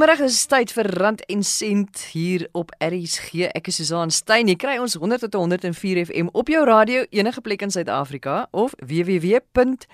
Goeiemôre, 0.00 0.24
dis 0.24 0.46
tyd 0.48 0.70
vir 0.72 0.88
Rand 0.96 1.20
en 1.28 1.42
Sent 1.44 2.08
hier 2.14 2.48
op 2.56 2.70
RSG. 2.80 3.52
Ek 3.52 3.66
is 3.68 3.76
Susan 3.76 4.08
Stein. 4.08 4.48
Jy 4.48 4.56
kry 4.56 4.80
ons 4.80 4.96
100 4.96 5.20
tot 5.26 5.36
104 5.36 6.06
FM 6.06 6.32
op 6.32 6.48
jou 6.48 6.64
radio 6.64 7.04
enige 7.12 7.44
plek 7.44 7.60
in 7.66 7.68
Suid-Afrika 7.68 8.48
of 8.56 8.72
www.rsg.co.za 8.80 9.92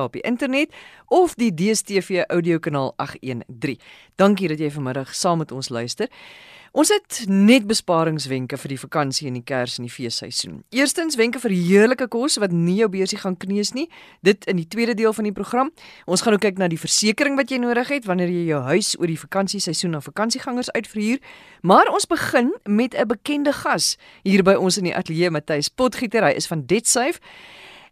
op 0.00 0.16
die 0.16 0.24
internet 0.24 0.72
of 1.12 1.36
die 1.36 1.52
DStv 1.52 2.24
audiokanaal 2.24 2.96
813. 2.96 3.76
Dankie 4.16 4.48
dat 4.48 4.64
jy 4.64 4.72
vanmiddag 4.78 5.12
saam 5.12 5.44
met 5.44 5.52
ons 5.52 5.68
luister. 5.68 6.08
Ons 6.72 6.90
het 6.92 7.22
net 7.28 7.64
besparingswenke 7.68 8.58
vir 8.60 8.74
die 8.74 8.78
vakansie 8.80 9.28
en 9.30 9.38
die 9.38 9.44
Kers 9.44 9.78
en 9.78 9.86
die 9.86 9.92
feesseisoen. 9.92 10.58
Eerstens 10.74 11.16
wenke 11.16 11.40
vir 11.40 11.54
heerlike 11.56 12.08
kos 12.12 12.36
wat 12.42 12.52
nie 12.52 12.76
jou 12.82 12.88
beursie 12.92 13.18
gaan 13.18 13.38
kneus 13.40 13.72
nie. 13.72 13.86
Dit 14.20 14.44
in 14.50 14.60
die 14.60 14.68
tweede 14.68 14.94
deel 14.94 15.14
van 15.16 15.24
die 15.24 15.32
program. 15.32 15.72
Ons 16.04 16.24
gaan 16.24 16.36
ook 16.36 16.44
kyk 16.44 16.60
na 16.60 16.68
die 16.68 16.80
versekerings 16.80 17.40
wat 17.40 17.50
jy 17.50 17.60
nodig 17.62 17.88
het 17.88 18.08
wanneer 18.08 18.28
jy 18.28 18.44
jou 18.50 18.60
huis 18.68 18.94
oor 19.00 19.08
die 19.08 19.20
vakansieseisoen 19.20 19.96
aan 19.96 20.04
vakansiegangers 20.04 20.70
uitverhuur. 20.76 21.22
Maar 21.62 21.88
ons 21.92 22.06
begin 22.06 22.52
met 22.64 22.94
'n 22.94 23.06
bekende 23.06 23.52
gas 23.52 23.96
hier 24.22 24.42
by 24.42 24.54
ons 24.54 24.76
in 24.76 24.84
die 24.84 24.96
ateljee, 24.96 25.30
Matthys 25.30 25.68
Potgieter. 25.68 26.24
Hy 26.24 26.36
is 26.36 26.46
van 26.46 26.66
DebtSafe. 26.66 27.20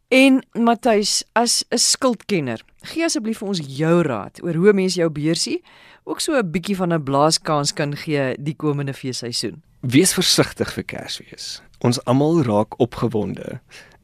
En 0.08 0.44
Matthys, 0.52 1.24
as 1.32 1.64
'n 1.68 1.78
skuldkenner, 1.78 2.62
gee 2.86 3.04
asseblief 3.04 3.42
vir 3.42 3.48
ons 3.48 3.62
jou 3.78 4.02
raad 4.06 4.42
oor 4.42 4.54
hoe 4.54 4.72
mense 4.72 5.00
jou 5.00 5.10
beursie 5.10 5.62
ook 6.04 6.20
so 6.20 6.38
'n 6.38 6.50
bietjie 6.50 6.76
van 6.76 6.92
'n 6.92 7.02
blaaskans 7.02 7.72
kan 7.72 7.96
gee 7.96 8.36
die 8.38 8.56
komende 8.56 8.94
feesseisoen. 8.94 9.62
Wees 9.80 10.14
versigtig 10.14 10.72
vir 10.72 10.84
Kersfees. 10.84 11.62
Ons 11.80 12.04
almal 12.04 12.42
raak 12.42 12.80
opgewonde 12.80 13.60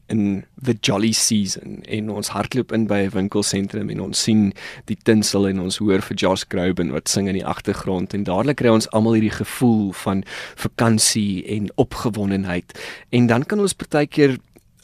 in 0.07 0.45
the 0.61 0.77
jolly 0.81 1.11
season 1.11 1.81
en 1.83 2.09
ons 2.09 2.29
hardloop 2.29 2.71
in 2.71 2.87
by 2.87 2.99
'n 3.05 3.09
winkelsentrum 3.09 3.89
en 3.89 3.99
ons 3.99 4.23
sien 4.23 4.53
die 4.85 4.97
tinsel 5.03 5.47
en 5.47 5.59
ons 5.59 5.77
hoor 5.77 6.01
vir 6.01 6.17
Josh 6.17 6.43
Groban 6.47 6.91
wat 6.91 7.09
sing 7.09 7.27
in 7.27 7.39
die 7.39 7.45
agtergrond 7.45 8.13
en 8.13 8.23
dadelik 8.23 8.57
kry 8.57 8.69
ons 8.69 8.89
almal 8.91 9.13
hierdie 9.13 9.37
gevoel 9.43 9.91
van 9.91 10.23
vakansie 10.55 11.45
en 11.47 11.71
opgewondenheid 11.75 12.79
en 13.09 13.27
dan 13.27 13.43
kan 13.43 13.59
ons 13.59 13.73
partykeer 13.73 14.37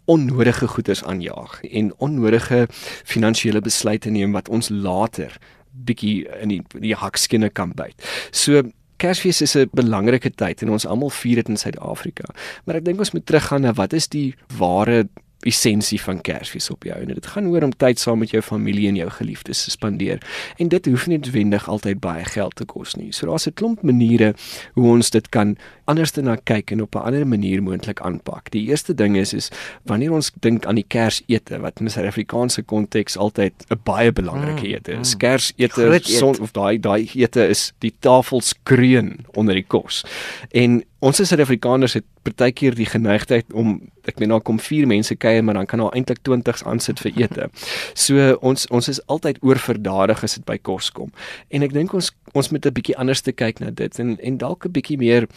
onnodige 0.10 0.68
goederes 0.68 1.04
aanjaag 1.04 1.60
en 1.70 1.94
onnodige 1.98 2.66
finansiële 3.06 3.62
besluite 3.62 4.10
neem 4.10 4.34
wat 4.34 4.50
ons 4.50 4.70
later 4.70 5.38
bietjie 5.86 6.26
in 6.42 6.54
die 6.56 6.62
die 6.82 6.96
hakskinne 6.98 7.50
kan 7.50 7.74
byt. 7.78 8.10
So 8.32 8.64
Kersfees 9.00 9.42
is 9.42 9.56
'n 9.56 9.70
belangrike 9.72 10.30
tyd 10.36 10.62
en 10.62 10.70
ons 10.76 10.86
almal 10.86 11.10
vier 11.10 11.36
dit 11.36 11.48
in 11.48 11.58
Suid-Afrika. 11.58 12.26
Maar 12.66 12.76
ek 12.76 12.86
dink 12.86 13.00
ons 13.00 13.12
moet 13.12 13.26
teruggaan 13.26 13.62
na 13.62 13.74
wat 13.74 13.94
is 13.94 14.08
die 14.08 14.36
ware 14.58 15.08
essensie 15.48 16.02
van 16.02 16.22
Kersfees 16.22 16.70
op 16.70 16.84
jou 16.84 16.98
en 17.00 17.08
dit 17.14 17.26
gaan 17.26 17.48
oor 17.48 17.64
om 17.64 17.72
tyd 17.72 18.00
saam 18.00 18.20
met 18.20 18.34
jou 18.34 18.42
familie 18.44 18.88
en 18.90 18.96
jou 19.00 19.10
geliefdes 19.10 19.64
te 19.64 19.72
spandeer. 19.72 20.20
En 20.58 20.68
dit 20.68 20.86
hoef 20.86 21.08
nie 21.08 21.18
noodwendig 21.18 21.68
altyd 21.70 22.00
baie 22.04 22.26
geld 22.26 22.56
te 22.56 22.66
kos 22.66 22.96
nie. 22.96 23.12
So 23.12 23.28
daar's 23.28 23.48
'n 23.48 23.54
klomp 23.54 23.82
maniere 23.82 24.34
hoe 24.74 24.88
ons 24.88 25.10
dit 25.10 25.30
kan 25.30 25.58
anders 25.86 26.12
te 26.12 26.22
na 26.22 26.36
kyk 26.36 26.72
en 26.72 26.82
op 26.82 26.96
'n 26.96 27.06
ander 27.08 27.28
manier 27.28 27.64
moontlik 27.64 28.02
aanpak. 28.02 28.52
Die 28.52 28.68
eerste 28.68 28.94
ding 28.94 29.18
is 29.18 29.34
is 29.34 29.50
wanneer 29.84 30.12
ons 30.12 30.32
dink 30.40 30.66
aan 30.66 30.76
die 30.76 30.86
Kersete 30.88 31.60
wat 31.60 31.80
in 31.80 31.90
Suid-Afrikaanse 31.90 32.62
konteks 32.62 33.18
altyd 33.18 33.54
'n 33.70 33.80
baie 33.84 34.12
belangrike 34.12 34.68
mm, 34.68 34.74
ete 34.74 34.92
is. 34.92 35.14
Mm, 35.14 35.20
Kersete 35.20 36.00
son 36.04 36.40
of 36.40 36.52
daai 36.52 36.80
daai 36.80 37.10
ete 37.16 37.48
is 37.48 37.74
die 37.80 37.94
tafelskreun 38.00 39.26
onder 39.34 39.54
die 39.54 39.68
kos. 39.68 40.06
En 40.52 40.84
ons 41.00 41.20
as 41.22 41.32
Suid-Afrikaners 41.32 41.96
het 41.96 42.06
partykeer 42.28 42.76
die 42.76 42.88
geneigtheid 42.90 43.54
om 43.56 43.78
ek 44.10 44.20
meen 44.20 44.34
daar 44.34 44.44
kom 44.44 44.60
4 44.60 44.88
mense 44.90 45.16
kuier 45.16 45.44
maar 45.44 45.56
dan 45.60 45.70
kan 45.70 45.80
daar 45.80 45.96
eintlik 45.96 46.20
20s 46.28 46.66
aansit 46.68 47.00
vir 47.00 47.12
ete. 47.24 47.50
So 47.94 48.34
ons 48.42 48.68
ons 48.68 48.92
is 48.92 49.00
altyd 49.08 49.40
oorverdadig 49.46 50.24
as 50.24 50.36
dit 50.36 50.46
by 50.46 50.58
kos 50.58 50.92
kom. 50.92 51.14
En 51.50 51.64
ek 51.64 51.76
dink 51.76 51.94
ons 51.94 52.12
ons 52.34 52.52
moet 52.52 52.66
'n 52.66 52.74
bietjie 52.74 52.98
anders 52.98 53.22
te 53.22 53.32
kyk 53.32 53.60
na 53.60 53.72
dit 53.72 54.00
en 54.00 54.18
en 54.20 54.38
dalk 54.38 54.66
'n 54.66 54.72
bietjie 54.72 54.98
meer 54.98 55.28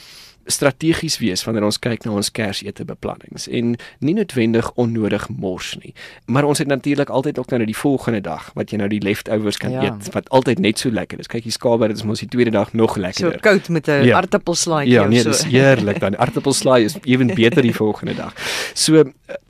strategies 0.47 1.19
wees 1.19 1.45
wanneer 1.45 1.65
ons 1.65 1.79
kyk 1.79 2.05
na 2.05 2.15
ons 2.19 2.31
Kersete 2.35 2.85
beplannings 2.85 3.49
en 3.49 3.77
nie 4.01 4.15
noodwendig 4.17 4.71
onnodig 4.81 5.29
mors 5.29 5.75
nie. 5.83 5.95
Maar 6.27 6.45
ons 6.49 6.59
het 6.59 6.69
natuurlik 6.69 7.09
altyd 7.09 7.39
ook 7.39 7.51
nou 7.55 7.65
die 7.65 7.77
volgende 7.77 8.21
dag 8.21 8.51
wat 8.59 8.73
jy 8.73 8.81
nou 8.83 8.89
die 8.89 9.03
leftovers 9.03 9.61
kan 9.63 9.75
ja. 9.75 9.89
eet 9.89 10.13
wat 10.17 10.29
altyd 10.31 10.59
net 10.59 10.83
so 10.83 10.91
lekker 10.91 11.21
is. 11.23 11.31
Kyk 11.31 11.47
hier 11.49 11.57
skaap 11.57 11.85
dit 11.87 11.97
is 11.97 12.07
mos 12.07 12.23
die 12.23 12.29
tweede 12.29 12.53
dag 12.55 12.73
nog 12.73 12.97
lekkerder. 12.97 13.39
So 13.39 13.45
koud 13.49 13.69
met 13.69 13.89
'n 13.89 14.05
ja. 14.07 14.17
aartappelslaaitjie 14.17 14.95
ja, 14.95 15.07
nee, 15.07 15.23
so. 15.23 15.31
Ja, 15.31 15.37
dis 15.37 15.45
heerlik 15.45 16.01
dan. 16.01 16.17
Aartappelslaai 16.17 16.85
is 16.85 16.97
ewen 17.05 17.35
beter 17.41 17.63
die 17.63 17.75
volgende 17.75 18.15
dag. 18.15 18.35
So 18.75 19.05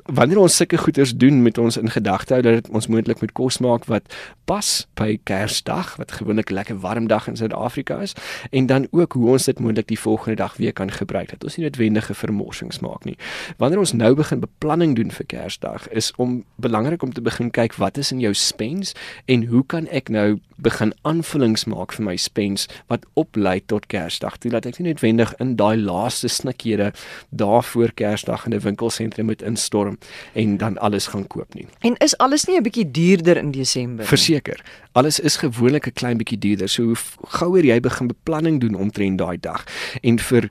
wanneer 0.05 0.39
ons 0.43 0.57
sulke 0.57 0.79
goeders 0.79 1.15
doen 1.15 1.43
met 1.43 1.59
ons 1.59 1.77
in 1.77 1.91
gedagte 1.91 2.35
hou 2.35 2.43
dat 2.43 2.63
dit 2.63 2.69
ons 2.75 2.87
moontlik 2.91 3.21
met 3.23 3.33
kos 3.33 3.59
maak 3.63 3.85
wat 3.91 4.09
pas 4.51 4.71
by 4.99 5.19
Kersdag 5.29 5.95
wat 6.01 6.13
gewoonlik 6.19 6.51
lekker 6.51 6.81
warm 6.83 7.07
dag 7.07 7.29
in 7.31 7.37
Suid-Afrika 7.39 8.01
is 8.03 8.15
en 8.51 8.67
dan 8.67 8.89
ook 8.91 9.13
hoe 9.13 9.31
ons 9.37 9.47
dit 9.47 9.61
moontlik 9.63 9.89
die 9.89 9.99
volgende 9.99 10.37
dag 10.37 10.57
weer 10.57 10.73
kan 10.82 10.93
gebruik 10.98 11.31
dat 11.31 11.44
ons 11.47 11.56
nie 11.56 11.66
noodwendige 11.66 12.15
vermorsings 12.19 12.81
maak 12.82 13.06
nie. 13.09 13.16
Wanneer 13.62 13.82
ons 13.82 13.94
nou 13.94 14.12
begin 14.19 14.43
beplanning 14.43 14.97
doen 14.98 15.12
vir 15.15 15.26
Kersdag 15.31 15.88
is 15.94 16.12
om 16.22 16.43
belangrik 16.62 17.03
om 17.03 17.12
te 17.15 17.22
begin 17.22 17.53
kyk 17.54 17.78
wat 17.78 18.00
is 18.03 18.12
in 18.12 18.22
jou 18.22 18.34
spens 18.34 18.97
en 19.31 19.47
hoe 19.53 19.62
kan 19.66 19.87
ek 19.94 20.10
nou 20.12 20.41
begin 20.62 20.93
aanvullings 21.09 21.65
maak 21.70 21.94
vir 21.97 22.06
my 22.06 22.16
spens 22.20 22.69
wat 22.91 23.04
oplei 23.19 23.59
tot 23.70 23.87
Kersdag. 23.91 24.38
Toe 24.43 24.53
laat 24.54 24.66
ek 24.69 24.78
nie 24.78 24.91
noodwendig 24.91 25.34
in 25.43 25.56
daai 25.59 25.76
laaste 25.81 26.31
snikhede 26.31 26.93
daar 27.31 27.64
voor 27.66 27.94
Kersdag 27.99 28.47
in 28.47 28.54
'n 28.54 28.62
winkelsentrum 28.66 29.26
moet 29.26 29.43
instorm 29.43 29.99
en 30.34 30.56
dan 30.56 30.78
alles 30.78 31.06
gaan 31.06 31.26
koop 31.26 31.54
nie. 31.54 31.66
En 31.81 31.97
is 31.99 32.16
alles 32.19 32.44
nie 32.47 32.56
'n 32.56 32.62
bietjie 32.62 32.91
duurder 32.91 33.37
in 33.37 33.50
Desember? 33.50 34.04
Verseker. 34.04 34.60
Alles 34.93 35.20
is 35.20 35.37
gewoonlik 35.37 35.87
'n 35.87 35.93
klein 35.93 36.16
bietjie 36.16 36.38
duurder. 36.38 36.69
So 36.69 36.82
hoe 36.82 36.97
gouer 37.28 37.64
jy 37.64 37.81
begin 37.81 38.06
beplanning 38.06 38.60
doen 38.60 38.75
omtrent 38.75 39.19
daai 39.19 39.38
dag 39.41 39.64
en 40.03 40.19
vir 40.19 40.50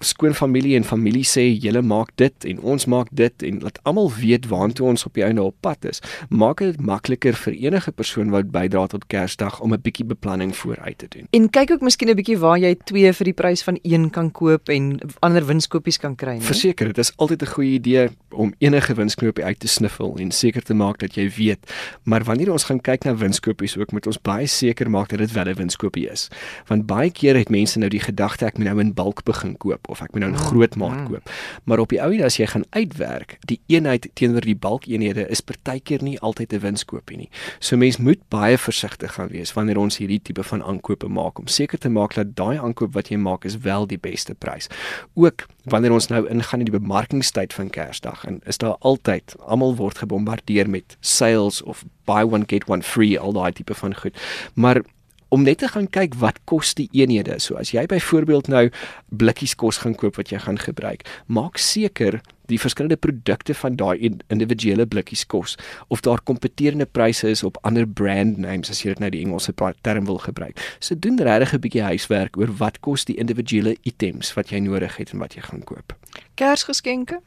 skoonfamilie 0.00 0.76
en 0.76 0.84
familie 0.84 1.24
sê 1.24 1.44
julle 1.60 1.82
maak 1.82 2.10
dit 2.20 2.44
en 2.44 2.60
ons 2.60 2.86
maak 2.86 3.08
dit 3.10 3.42
en 3.42 3.60
laat 3.60 3.78
almal 3.82 4.10
weet 4.12 4.48
waantoe 4.50 4.88
ons 4.88 5.06
op 5.06 5.14
die 5.14 5.24
einde 5.24 5.42
op 5.42 5.56
pad 5.60 5.84
is. 5.84 6.02
Maak 6.28 6.62
dit 6.64 6.80
makliker 6.80 7.34
vir 7.34 7.52
enige 7.52 7.92
persoon 7.92 8.30
wat 8.34 8.50
bydra 8.54 8.86
tot 8.86 9.06
Kersdag 9.06 9.60
om 9.60 9.74
'n 9.74 9.80
bietjie 9.82 10.04
beplanning 10.04 10.56
vooruit 10.56 10.98
te 10.98 11.06
doen. 11.08 11.26
En 11.30 11.50
kyk 11.50 11.70
ook 11.70 11.80
miskien 11.80 12.08
'n 12.08 12.16
bietjie 12.16 12.38
waar 12.38 12.58
jy 12.58 12.76
twee 12.84 13.12
vir 13.12 13.24
die 13.24 13.32
prys 13.32 13.62
van 13.62 13.78
een 13.82 14.10
kan 14.10 14.30
koop 14.30 14.68
en 14.68 15.00
ander 15.20 15.46
winskoopies 15.46 15.98
kan 15.98 16.14
kry, 16.14 16.36
nee. 16.38 16.40
Verseker, 16.40 16.86
dit 16.86 16.98
is 16.98 17.12
altyd 17.16 17.42
'n 17.42 17.46
goeie 17.46 17.72
idee 17.72 18.08
om 18.30 18.54
enige 18.58 18.94
winskoopie 18.94 19.44
uit 19.44 19.60
te 19.60 19.68
sniffel 19.68 20.16
en 20.18 20.30
seker 20.30 20.62
te 20.62 20.74
maak 20.74 20.98
dat 20.98 21.14
jy 21.14 21.30
weet. 21.36 21.72
Maar 22.02 22.24
wanneer 22.24 22.52
ons 22.52 22.64
gaan 22.64 22.80
kyk 22.80 23.04
na 23.04 23.16
winskoopies 23.16 23.76
ook 23.76 23.92
moet 23.92 24.06
ons 24.06 24.20
baie 24.20 24.46
seker 24.46 24.90
maak 24.90 25.08
dat 25.08 25.18
dit 25.18 25.32
wel 25.32 25.48
'n 25.48 25.54
winskoopie 25.54 26.10
is. 26.10 26.28
Want 26.66 26.86
baie 26.86 27.10
keer 27.10 27.36
het 27.36 27.48
mense 27.48 27.78
nou 27.78 27.90
die 27.90 28.00
gedagte 28.00 28.46
ek 28.46 28.58
moet 28.58 28.66
nou 28.66 28.80
in 28.80 28.94
bulk 28.94 29.24
begin 29.24 29.56
koop 29.56 29.87
of 29.88 30.02
ek 30.04 30.12
moet 30.12 30.20
nou 30.20 30.30
'n 30.32 30.34
mm, 30.34 30.46
groot 30.50 30.76
maat 30.76 31.00
mm. 31.00 31.06
koop. 31.06 31.30
Maar 31.64 31.78
op 31.78 31.88
die 31.88 32.00
ou 32.02 32.12
end 32.12 32.22
as 32.22 32.36
jy 32.36 32.46
gaan 32.46 32.64
uitwerk, 32.70 33.38
die 33.46 33.60
eenheid 33.66 34.08
teenoor 34.14 34.40
die 34.40 34.56
bulkeenhede 34.56 35.28
is 35.28 35.40
partykeer 35.40 36.02
nie 36.02 36.18
altyd 36.20 36.52
'n 36.52 36.60
winskoopie 36.60 37.16
nie. 37.16 37.30
So 37.58 37.76
mens 37.76 37.96
moet 37.96 38.28
baie 38.28 38.58
versigtig 38.58 39.12
gaan 39.14 39.28
wees 39.28 39.52
wanneer 39.52 39.78
ons 39.78 39.98
hierdie 39.98 40.22
tipe 40.22 40.42
van 40.42 40.62
aankope 40.62 41.08
maak 41.08 41.38
om 41.38 41.46
seker 41.46 41.78
te 41.78 41.88
maak 41.88 42.14
dat 42.14 42.36
daai 42.36 42.58
aankoop 42.58 42.92
wat 42.94 43.08
jy 43.08 43.16
maak 43.16 43.44
is 43.44 43.58
wel 43.58 43.86
die 43.86 43.98
beste 43.98 44.34
prys. 44.34 44.68
Ook 45.14 45.46
wanneer 45.64 45.92
ons 45.92 46.08
nou 46.08 46.28
ingaan 46.28 46.60
in 46.60 46.70
die 46.70 46.78
bemarkingstyd 46.78 47.52
van 47.52 47.70
Kersdag 47.70 48.24
en 48.24 48.40
is 48.44 48.58
daar 48.58 48.76
altyd 48.80 49.36
almal 49.38 49.76
word 49.76 49.98
gebombardeer 49.98 50.70
met 50.70 50.96
sales 51.00 51.62
of 51.62 51.84
buy 52.04 52.22
one 52.22 52.44
get 52.46 52.68
one 52.68 52.82
free 52.82 53.18
al 53.18 53.32
daai 53.32 53.52
tipe 53.52 53.74
van 53.74 53.94
goed. 53.94 54.16
Maar 54.54 54.82
om 55.28 55.42
net 55.42 55.58
te 55.58 55.68
gaan 55.68 55.88
kyk 55.90 56.16
wat 56.22 56.40
kos 56.48 56.74
die 56.78 56.88
eenhede. 56.92 57.38
So 57.42 57.58
as 57.60 57.72
jy 57.74 57.86
byvoorbeeld 57.90 58.48
nou 58.48 58.68
blikkies 59.08 59.54
kos 59.58 59.82
gaan 59.84 59.96
koop 59.98 60.16
wat 60.16 60.32
jy 60.32 60.40
gaan 60.44 60.58
gebruik, 60.58 61.04
maak 61.26 61.58
seker 61.58 62.20
die 62.48 62.58
verskillende 62.60 62.96
produkte 62.96 63.54
van 63.54 63.76
daai 63.76 63.98
individuele 64.32 64.86
blikkies 64.88 65.26
kos 65.28 65.56
of 65.92 66.00
daar 66.06 66.22
kompeterende 66.24 66.86
pryse 66.86 67.28
is 67.28 67.44
op 67.44 67.58
ander 67.68 67.86
brand 67.86 68.38
names 68.40 68.72
as 68.72 68.80
jy 68.82 68.94
dit 68.94 69.04
nou 69.04 69.10
die 69.12 69.20
Engelse 69.24 69.52
term 69.84 70.08
wil 70.08 70.20
gebruik. 70.24 70.56
So 70.80 70.96
doen 70.96 71.20
regtig 71.20 71.52
'n 71.54 71.60
bietjie 71.60 71.82
huiswerk 71.82 72.36
oor 72.36 72.52
wat 72.56 72.80
kos 72.80 73.04
die 73.04 73.16
individuele 73.16 73.76
items 73.82 74.34
wat 74.34 74.50
jy 74.50 74.60
nodig 74.60 74.96
het 74.96 75.12
en 75.12 75.18
wat 75.18 75.34
jy 75.34 75.42
gaan 75.42 75.64
koop. 75.64 75.96
Kersgeskenke? 76.34 77.20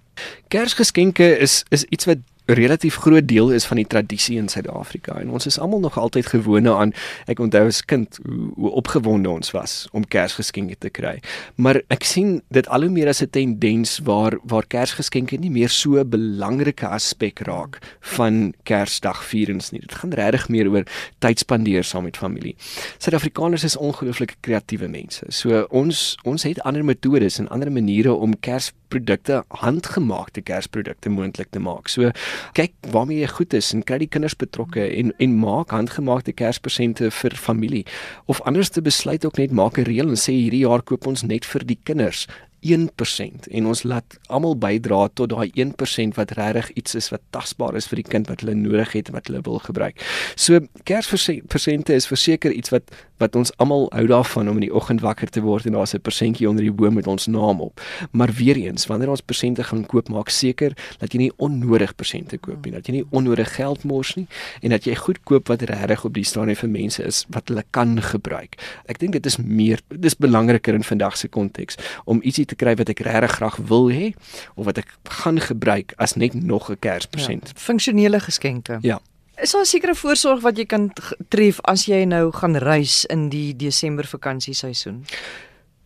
Kersgeskenke 0.48 1.38
is 1.38 1.64
is 1.70 1.84
iets 1.84 2.06
wat 2.06 2.18
relatief 2.46 2.96
groot 2.96 3.28
deel 3.28 3.52
is 3.52 3.66
van 3.66 3.78
die 3.78 3.88
tradisie 3.88 4.38
in 4.38 4.48
Suid-Afrika 4.50 5.16
en 5.22 5.30
ons 5.30 5.46
is 5.46 5.60
almal 5.60 5.80
nog 5.80 5.98
altyd 5.98 6.26
gewone 6.34 6.74
aan 6.74 6.94
ek 7.32 7.40
onthou 7.40 7.68
as 7.70 7.82
kind 7.86 8.18
hoe, 8.24 8.50
hoe 8.56 8.72
opgewonde 8.82 9.30
ons 9.30 9.54
was 9.56 9.88
om 9.92 10.08
Kersgeskenke 10.08 10.76
te 10.80 10.90
kry. 10.90 11.20
Maar 11.56 11.82
ek 11.94 12.04
sien 12.08 12.40
dit 12.50 12.68
al 12.68 12.88
hoe 12.88 12.92
meer 12.94 13.12
as 13.12 13.22
'n 13.22 13.30
tendens 13.30 14.00
waar 14.04 14.38
waar 14.44 14.68
Kersgeskenke 14.68 15.38
nie 15.38 15.52
meer 15.52 15.70
so 15.70 16.00
'n 16.00 16.10
belangrike 16.10 16.88
aspek 16.88 17.40
raak 17.40 17.80
van 18.02 18.54
Kersdag 18.64 19.24
vierens 19.24 19.72
nie. 19.72 19.80
Dit 19.80 19.94
gaan 19.94 20.14
regtig 20.14 20.50
meer 20.50 20.70
oor 20.70 20.86
tyd 21.20 21.40
spandeer 21.40 21.84
saam 21.84 22.04
met 22.04 22.18
familie. 22.18 22.56
Suid-Afrikaners 22.98 23.64
is 23.64 23.78
ongelooflik 23.78 24.36
kreatiewe 24.42 24.88
mense. 24.88 25.26
So 25.30 25.68
ons 25.70 26.18
ons 26.24 26.44
het 26.44 26.62
ander 26.62 26.86
metodes 26.86 27.40
en 27.40 27.50
ander 27.50 27.72
maniere 27.72 28.14
om 28.14 28.40
Kers 28.40 28.72
produkte, 28.92 29.42
handgemaakte 29.64 30.44
Kersprodukte 30.46 31.10
moontlik 31.10 31.52
te 31.56 31.62
maak. 31.64 31.90
So 31.92 32.12
kyk 32.58 32.76
waarmee 32.94 33.22
jy 33.22 33.32
goed 33.32 33.56
is 33.58 33.72
en 33.76 33.86
kry 33.88 34.02
die 34.04 34.12
kinders 34.12 34.38
betrokke 34.38 34.86
en 34.86 35.14
en 35.24 35.38
maak 35.40 35.74
handgemaakte 35.76 36.36
Kerspresente 36.36 37.12
vir 37.22 37.38
familie 37.40 37.86
of 38.32 38.42
anders 38.50 38.70
te 38.70 38.84
besluit 38.84 39.26
ook 39.26 39.38
net 39.42 39.52
maak 39.52 39.78
'n 39.78 39.88
reël 39.88 40.10
en 40.10 40.20
sê 40.20 40.34
hierdie 40.36 40.66
jaar 40.68 40.84
koop 40.84 41.08
ons 41.08 41.24
net 41.24 41.46
vir 41.46 41.66
die 41.66 41.80
kinders 41.84 42.28
1% 42.62 43.48
en 43.50 43.66
ons 43.66 43.84
laat 43.84 44.18
almal 44.30 44.56
bydra 44.62 45.08
tot 45.18 45.32
daai 45.34 45.50
1% 45.58 46.18
wat 46.18 46.34
regtig 46.38 46.70
iets 46.78 46.96
is 46.96 47.10
wat 47.10 47.24
tasbaar 47.34 47.76
is 47.76 47.88
vir 47.90 48.02
die 48.04 48.10
kind 48.10 48.30
wat 48.30 48.44
hulle 48.44 48.56
nodig 48.56 48.94
het 48.94 49.10
en 49.10 49.18
wat 49.18 49.32
hulle 49.32 49.42
wil 49.46 49.60
gebruik. 49.60 49.98
So 50.36 50.60
Kerspresente 50.86 51.94
is 51.94 52.10
verseker 52.10 52.54
iets 52.54 52.70
wat 52.74 52.94
wat 53.22 53.36
ons 53.38 53.52
almal 53.62 53.86
hou 53.94 54.08
daarvan 54.10 54.50
om 54.50 54.58
in 54.58 54.66
die 54.66 54.74
oggend 54.74 55.04
wakker 55.06 55.30
te 55.30 55.44
word 55.46 55.68
en 55.70 55.76
daar's 55.78 55.94
'n 55.94 56.02
persentjie 56.02 56.50
onder 56.50 56.64
die 56.64 56.74
boom 56.74 56.94
met 56.94 57.08
ons 57.08 57.28
naam 57.28 57.62
op. 57.62 57.82
Maar 58.12 58.32
weer 58.34 58.56
eens, 58.56 58.88
wanneer 58.88 59.10
ons 59.10 59.22
persente 59.22 59.64
gaan 59.64 59.86
koop, 59.86 60.10
maak 60.10 60.30
seker 60.30 60.74
dat 60.98 61.14
jy 61.14 61.18
nie 61.18 61.32
onnodig 61.38 61.96
persente 61.96 62.38
koop 62.38 62.66
nie, 62.66 62.74
dat 62.74 62.88
jy 62.88 62.94
nie 62.94 63.06
onnodig 63.10 63.56
geld 63.56 63.84
mors 63.84 64.16
nie 64.16 64.28
en 64.62 64.70
dat 64.70 64.84
jy 64.84 64.96
goed 64.96 65.24
koop 65.24 65.48
wat 65.48 65.62
regtig 65.62 66.06
op 66.06 66.14
die 66.14 66.24
stadium 66.24 66.56
vir 66.56 66.70
mense 66.70 67.04
is 67.04 67.26
wat 67.30 67.48
hulle 67.48 67.64
kan 67.72 68.02
gebruik. 68.02 68.58
Ek 68.86 69.00
dink 69.00 69.14
dit 69.14 69.26
is 69.26 69.38
meer 69.38 69.80
dis 69.90 70.16
belangriker 70.16 70.74
in 70.74 70.84
vandag 70.84 71.18
se 71.18 71.28
konteks 71.28 71.78
om 72.06 72.22
ietsie 72.24 72.46
te 72.52 72.60
kry 72.60 72.76
wat 72.80 72.92
ek 72.92 73.04
regtig 73.08 73.38
graag 73.40 73.58
wil 73.72 73.88
hê 73.92 74.12
of 74.56 74.68
wat 74.68 74.82
ek 74.82 74.92
gaan 75.22 75.40
gebruik 75.40 75.96
as 75.98 76.18
net 76.20 76.36
nog 76.36 76.70
'n 76.70 76.80
Kerspresent. 76.80 77.54
Ja, 77.54 77.60
funksionele 77.60 78.20
geskenke. 78.20 78.78
Ja. 78.82 79.00
Is 79.42 79.52
daar 79.52 79.62
'n 79.62 79.66
sekere 79.66 79.96
voorsorg 79.96 80.42
wat 80.42 80.58
jy 80.58 80.66
kan 80.66 80.92
tref 81.30 81.60
as 81.62 81.86
jy 81.86 82.04
nou 82.06 82.32
gaan 82.32 82.56
reis 82.56 83.06
in 83.06 83.30
die 83.30 83.56
Desember 83.56 84.06
vakansieseisoen? 84.06 85.06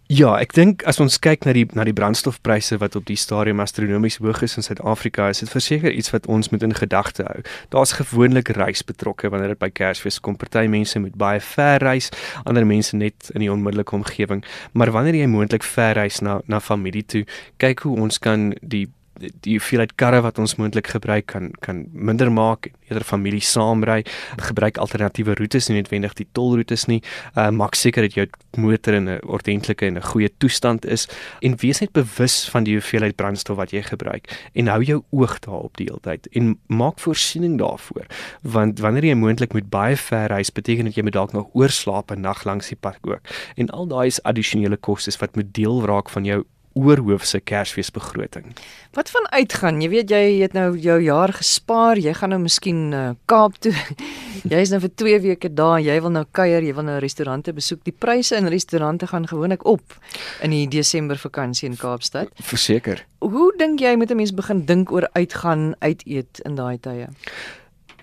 Ja, 0.06 0.36
ek 0.38 0.52
dink 0.54 0.84
as 0.86 1.00
ons 1.02 1.16
kyk 1.18 1.48
na 1.48 1.54
die 1.58 1.64
na 1.74 1.82
die 1.88 1.94
brandstofpryse 1.98 2.78
wat 2.78 2.94
op 2.94 3.08
die 3.10 3.18
stadium 3.18 3.58
astronomies 3.64 4.20
hoog 4.22 4.44
is 4.46 4.54
in 4.54 4.62
Suid-Afrika, 4.62 5.32
is 5.34 5.42
dit 5.42 5.50
verseker 5.50 5.90
iets 5.90 6.12
wat 6.14 6.28
ons 6.30 6.52
moet 6.54 6.62
in 6.62 6.76
gedagte 6.78 7.26
hou. 7.26 7.42
Daar's 7.74 7.96
gewoonlik 7.98 8.52
reis 8.54 8.86
betrokke 8.86 9.32
wanneer 9.34 9.56
dit 9.56 9.62
by 9.64 9.72
Kersfees 9.74 10.20
kom. 10.22 10.38
Party 10.38 10.68
mense 10.70 11.02
moet 11.02 11.16
baie 11.18 11.42
ver 11.42 11.82
reis, 11.82 12.12
ander 12.46 12.68
mense 12.70 12.94
net 12.94 13.32
in 13.34 13.42
die 13.42 13.50
onmiddellike 13.50 13.98
omgewing. 13.98 14.46
Maar 14.78 14.94
wanneer 14.94 15.18
jy 15.24 15.32
moontlik 15.32 15.66
ver 15.66 15.98
reis 15.98 16.22
na 16.22 16.38
na 16.46 16.62
familie 16.62 17.02
toe, 17.02 17.24
kyk 17.58 17.82
hoe 17.88 17.98
ons 18.06 18.22
kan 18.22 18.52
die 18.62 18.86
die 19.20 19.58
hoeveelheid 19.58 19.96
karre 19.96 20.22
wat 20.22 20.40
ons 20.40 20.56
moontlik 20.56 20.88
gebruik 20.88 21.26
kan 21.26 21.52
kan 21.60 21.86
minder 21.92 22.32
maak 22.32 22.70
eerder 22.90 23.04
familie 23.04 23.42
saamry 23.42 24.04
gebruik 24.38 24.78
alternatiewe 24.78 25.36
roetes 25.40 25.70
nie 25.70 25.80
noodwendig 25.80 26.14
die 26.14 26.28
tolroetes 26.38 26.88
nie 26.88 27.02
uh, 27.36 27.50
maak 27.50 27.76
seker 27.76 28.02
dat 28.08 28.14
jou 28.14 28.28
motor 28.58 28.94
in 28.94 29.10
'n 29.10 29.20
ordentlike 29.26 29.86
en 29.86 29.98
'n 29.98 30.02
goeie 30.02 30.30
toestand 30.38 30.86
is? 30.86 31.08
En 31.42 31.56
wees 31.58 31.80
net 31.80 31.92
bewus 31.92 32.50
van 32.50 32.64
die 32.64 32.74
hoeveelheid 32.74 33.16
brandstof 33.16 33.58
wat 33.58 33.72
jy 33.72 33.82
gebruik 33.82 34.28
en 34.54 34.68
hou 34.68 34.82
jou 34.84 35.04
oog 35.12 35.40
daarop 35.40 35.78
die 35.78 35.88
hele 35.88 36.00
tyd 36.02 36.28
en 36.34 36.60
maak 36.68 37.00
voorsiening 37.00 37.58
daarvoor. 37.58 38.06
Want 38.42 38.80
wanneer 38.80 39.06
jy 39.06 39.16
moontlik 39.16 39.54
moet 39.54 39.70
baie 39.70 39.98
ver 39.98 40.28
reis 40.28 40.52
beteken 40.52 40.86
dit 40.86 40.96
jy 40.96 41.04
moet 41.04 41.14
dalk 41.14 41.34
nog 41.34 41.50
oorslaap 41.54 42.12
'n 42.12 42.22
nag 42.22 42.44
langs 42.44 42.68
die 42.68 42.80
park 42.80 43.08
ook. 43.08 43.22
En 43.56 43.70
al 43.70 43.88
daai 43.88 44.08
is 44.08 44.24
addisionele 44.24 44.78
kostes 44.78 45.18
wat 45.18 45.36
moet 45.36 45.54
deel 45.54 45.86
raak 45.86 46.10
van 46.10 46.26
jou 46.26 46.46
oorhoofse 46.76 47.40
Kersfeesbegroting. 47.40 48.52
Wat 48.96 49.10
van 49.10 49.28
uitgaan? 49.32 49.80
Jy 49.82 49.90
weet 49.90 50.12
jy 50.12 50.24
het 50.42 50.56
nou 50.56 50.76
jou 50.80 50.98
jaar 51.04 51.32
gespaar, 51.34 52.00
jy 52.00 52.12
gaan 52.14 52.34
nou 52.36 52.42
miskien 52.44 52.82
uh, 52.92 53.04
Kaap 53.32 53.56
toe. 53.64 53.72
jy 54.52 54.60
is 54.60 54.74
nou 54.74 54.82
vir 54.84 54.92
2 55.00 55.22
weke 55.24 55.52
daar, 55.56 55.80
jy 55.84 55.96
wil 56.04 56.12
nou 56.18 56.26
kuier, 56.36 56.64
jy 56.68 56.76
wil 56.76 56.88
nou 56.90 56.98
restaurante 57.04 57.54
besoek. 57.56 57.84
Die 57.88 57.96
pryse 57.96 58.36
in 58.36 58.52
restaurante 58.52 59.08
gaan 59.08 59.28
gewoonlik 59.32 59.64
op 59.66 59.96
in 60.44 60.52
die 60.52 60.66
Desember 60.68 61.20
vakansie 61.20 61.70
in 61.72 61.80
Kaapstad. 61.80 62.34
Verseker. 62.44 63.06
Hoe 63.24 63.54
dink 63.58 63.80
jy 63.80 63.96
moet 63.96 64.12
'n 64.12 64.20
mens 64.20 64.36
begin 64.36 64.66
dink 64.66 64.92
oor 64.92 65.08
uitgaan, 65.16 65.76
uit 65.80 66.04
eet 66.06 66.44
in 66.44 66.56
daai 66.56 66.78
tye? 66.78 67.08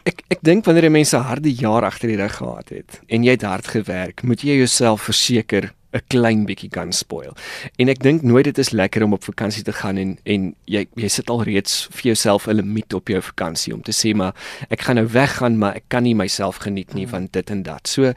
Ek 0.05 0.25
ek 0.31 0.41
dink 0.43 0.65
wanneer 0.65 0.85
jy 0.85 0.91
mense 0.91 1.17
harde 1.17 1.53
jaar 1.53 1.85
agter 1.85 2.09
die 2.09 2.17
rug 2.17 2.35
gehad 2.35 2.69
het 2.69 3.01
en 3.07 3.23
jy 3.23 3.31
het 3.37 3.43
hard 3.43 3.67
gewerk, 3.67 4.23
moet 4.23 4.41
jy 4.43 4.57
jouself 4.57 5.03
verseker 5.03 5.73
'n 5.93 6.01
klein 6.09 6.45
bietjie 6.47 6.71
kan 6.71 6.93
spoil. 6.93 7.37
En 7.77 7.89
ek 7.89 8.03
dink 8.03 8.23
nooit 8.23 8.45
dit 8.45 8.59
is 8.59 8.71
lekker 8.71 9.03
om 9.03 9.13
op 9.13 9.25
vakansie 9.25 9.63
te 9.63 9.73
gaan 9.73 9.97
en 9.97 10.19
en 10.25 10.55
jy 10.65 10.87
jy 10.95 11.09
sit 11.09 11.31
al 11.31 11.43
reeds 11.43 11.89
vir 11.91 12.03
jouself 12.03 12.47
'n 12.47 12.57
limiet 12.57 12.95
op 12.95 13.09
jou 13.09 13.23
vakansie 13.23 13.75
om 13.75 13.83
te 13.83 13.93
sê 13.93 14.15
maar 14.15 14.35
ek 14.71 14.81
gaan 14.81 14.97
nou 14.97 15.07
weggaan 15.07 15.59
maar 15.59 15.75
ek 15.75 15.85
kan 15.89 16.03
nie 16.03 16.15
myself 16.15 16.57
geniet 16.57 16.95
nie 16.95 17.09
van 17.09 17.29
dit 17.31 17.51
en 17.51 17.63
dat. 17.63 17.89
So 17.89 18.13